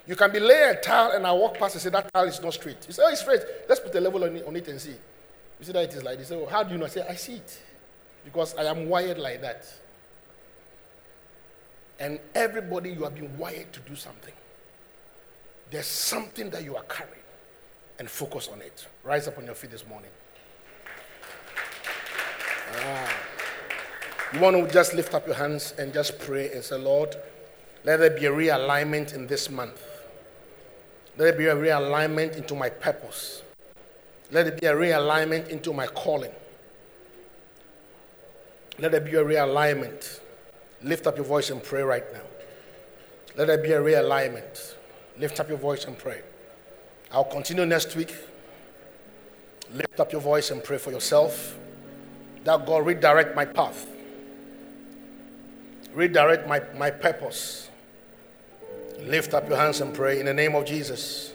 You 0.07 0.15
can 0.15 0.31
be 0.31 0.39
laying 0.39 0.77
a 0.77 0.81
tile 0.81 1.13
and 1.13 1.27
I 1.27 1.33
walk 1.33 1.59
past 1.59 1.75
and 1.75 1.83
say 1.83 1.91
that 1.91 2.13
tile 2.13 2.25
is 2.25 2.41
not 2.41 2.55
straight. 2.55 2.77
You 2.87 2.93
say, 2.93 3.03
oh, 3.05 3.11
it's 3.11 3.23
straight. 3.23 3.41
Let's 3.69 3.81
put 3.81 3.95
a 3.95 4.01
level 4.01 4.23
on 4.23 4.37
it, 4.37 4.47
on 4.47 4.55
it 4.55 4.69
and 4.69 4.81
see. 4.81 4.91
You 4.91 5.65
see 5.65 5.73
that 5.73 5.85
it 5.85 5.95
is 5.95 6.03
like 6.05 6.19
this. 6.19 6.29
So 6.29 6.47
how 6.47 6.63
do 6.63 6.73
you 6.73 6.79
know? 6.79 6.85
I 6.85 6.89
say, 6.89 7.05
I 7.09 7.15
see 7.15 7.37
it. 7.37 7.61
Because 8.25 8.55
I 8.57 8.65
am 8.65 8.89
wired 8.89 9.19
like 9.19 9.41
that. 9.41 9.67
And 11.99 12.21
everybody, 12.35 12.91
you 12.91 13.05
have 13.05 13.15
been 13.15 13.37
wired 13.39 13.73
to 13.73 13.81
do 13.81 13.97
something. 13.97 14.35
There's 15.71 15.87
something 15.87 16.51
that 16.51 16.63
you 16.63 16.77
are 16.77 16.85
carrying 16.85 17.15
and 17.99 18.11
focus 18.11 18.49
on 18.53 18.61
it. 18.61 18.87
Rise 19.03 19.29
up 19.29 19.39
on 19.39 19.47
your 19.47 19.55
feet 19.55 19.71
this 19.71 19.87
morning. 19.87 20.11
Ah. 22.75 23.13
You 24.33 24.41
want 24.41 24.57
to 24.57 24.73
just 24.73 24.93
lift 24.93 25.15
up 25.15 25.27
your 25.27 25.37
hands 25.37 25.73
and 25.79 25.93
just 25.93 26.19
pray 26.19 26.53
and 26.53 26.63
say, 26.63 26.77
Lord, 26.77 27.15
let 27.85 27.99
there 27.99 28.11
be 28.11 28.27
a 28.27 28.31
realignment 28.33 29.15
in 29.15 29.27
this 29.27 29.49
month. 29.49 29.81
Let 31.17 31.25
there 31.25 31.33
be 31.39 31.47
a 31.47 31.55
realignment 31.55 32.37
into 32.37 32.55
my 32.55 32.69
purpose. 32.69 33.43
Let 34.31 34.45
there 34.45 34.59
be 34.59 34.67
a 34.67 34.75
realignment 34.75 35.49
into 35.49 35.73
my 35.73 35.87
calling. 35.87 36.33
Let 38.79 38.91
there 38.91 39.01
be 39.01 39.15
a 39.15 39.25
realignment. 39.25 40.21
Lift 40.83 41.07
up 41.07 41.17
your 41.17 41.25
voice 41.25 41.51
and 41.51 41.63
pray 41.63 41.83
right 41.83 42.05
now. 42.13 42.21
Let 43.37 43.47
there 43.47 43.59
be 43.59 43.73
a 43.73 43.81
realignment. 43.81 44.75
Lift 45.19 45.41
up 45.41 45.49
your 45.49 45.59
voice 45.59 45.85
and 45.85 45.97
pray. 45.97 46.21
I'll 47.13 47.25
continue 47.25 47.65
next 47.67 47.95
week. 47.97 48.15
Lift 49.73 50.01
up 50.01 50.13
your 50.13 50.21
voice 50.21 50.51
and 50.51 50.63
pray 50.63 50.79
for 50.79 50.91
yourself 50.91 51.59
that 52.45 52.65
God 52.65 52.87
redirect 52.87 53.35
my 53.35 53.45
path, 53.45 53.87
redirect 55.93 56.47
my, 56.49 56.63
my 56.77 56.91
purpose. 56.91 57.69
Lift 59.01 59.35
up 59.35 59.49
your 59.49 59.59
hands 59.59 59.81
and 59.81 59.93
pray 59.93 60.21
in 60.21 60.27
the 60.27 60.35
name 60.35 60.55
of 60.55 60.65
Jesus. 60.65 61.33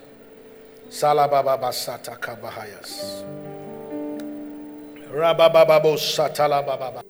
Salababa 0.90 1.60
basata 1.62 2.18
kabahayas. 2.18 3.24
Rabababo 5.12 5.98
satala 5.98 6.66
baba 6.66 7.04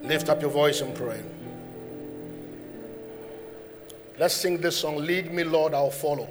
Lift 0.00 0.28
up 0.28 0.42
your 0.42 0.50
voice 0.50 0.80
and 0.80 0.92
pray. 0.94 1.22
Let's 4.22 4.34
sing 4.34 4.58
this 4.58 4.76
song. 4.76 4.98
Lead 4.98 5.32
me, 5.32 5.42
Lord, 5.42 5.74
I'll 5.74 5.90
follow. 5.90 6.28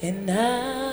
And 0.00 0.30
I. 0.30 0.83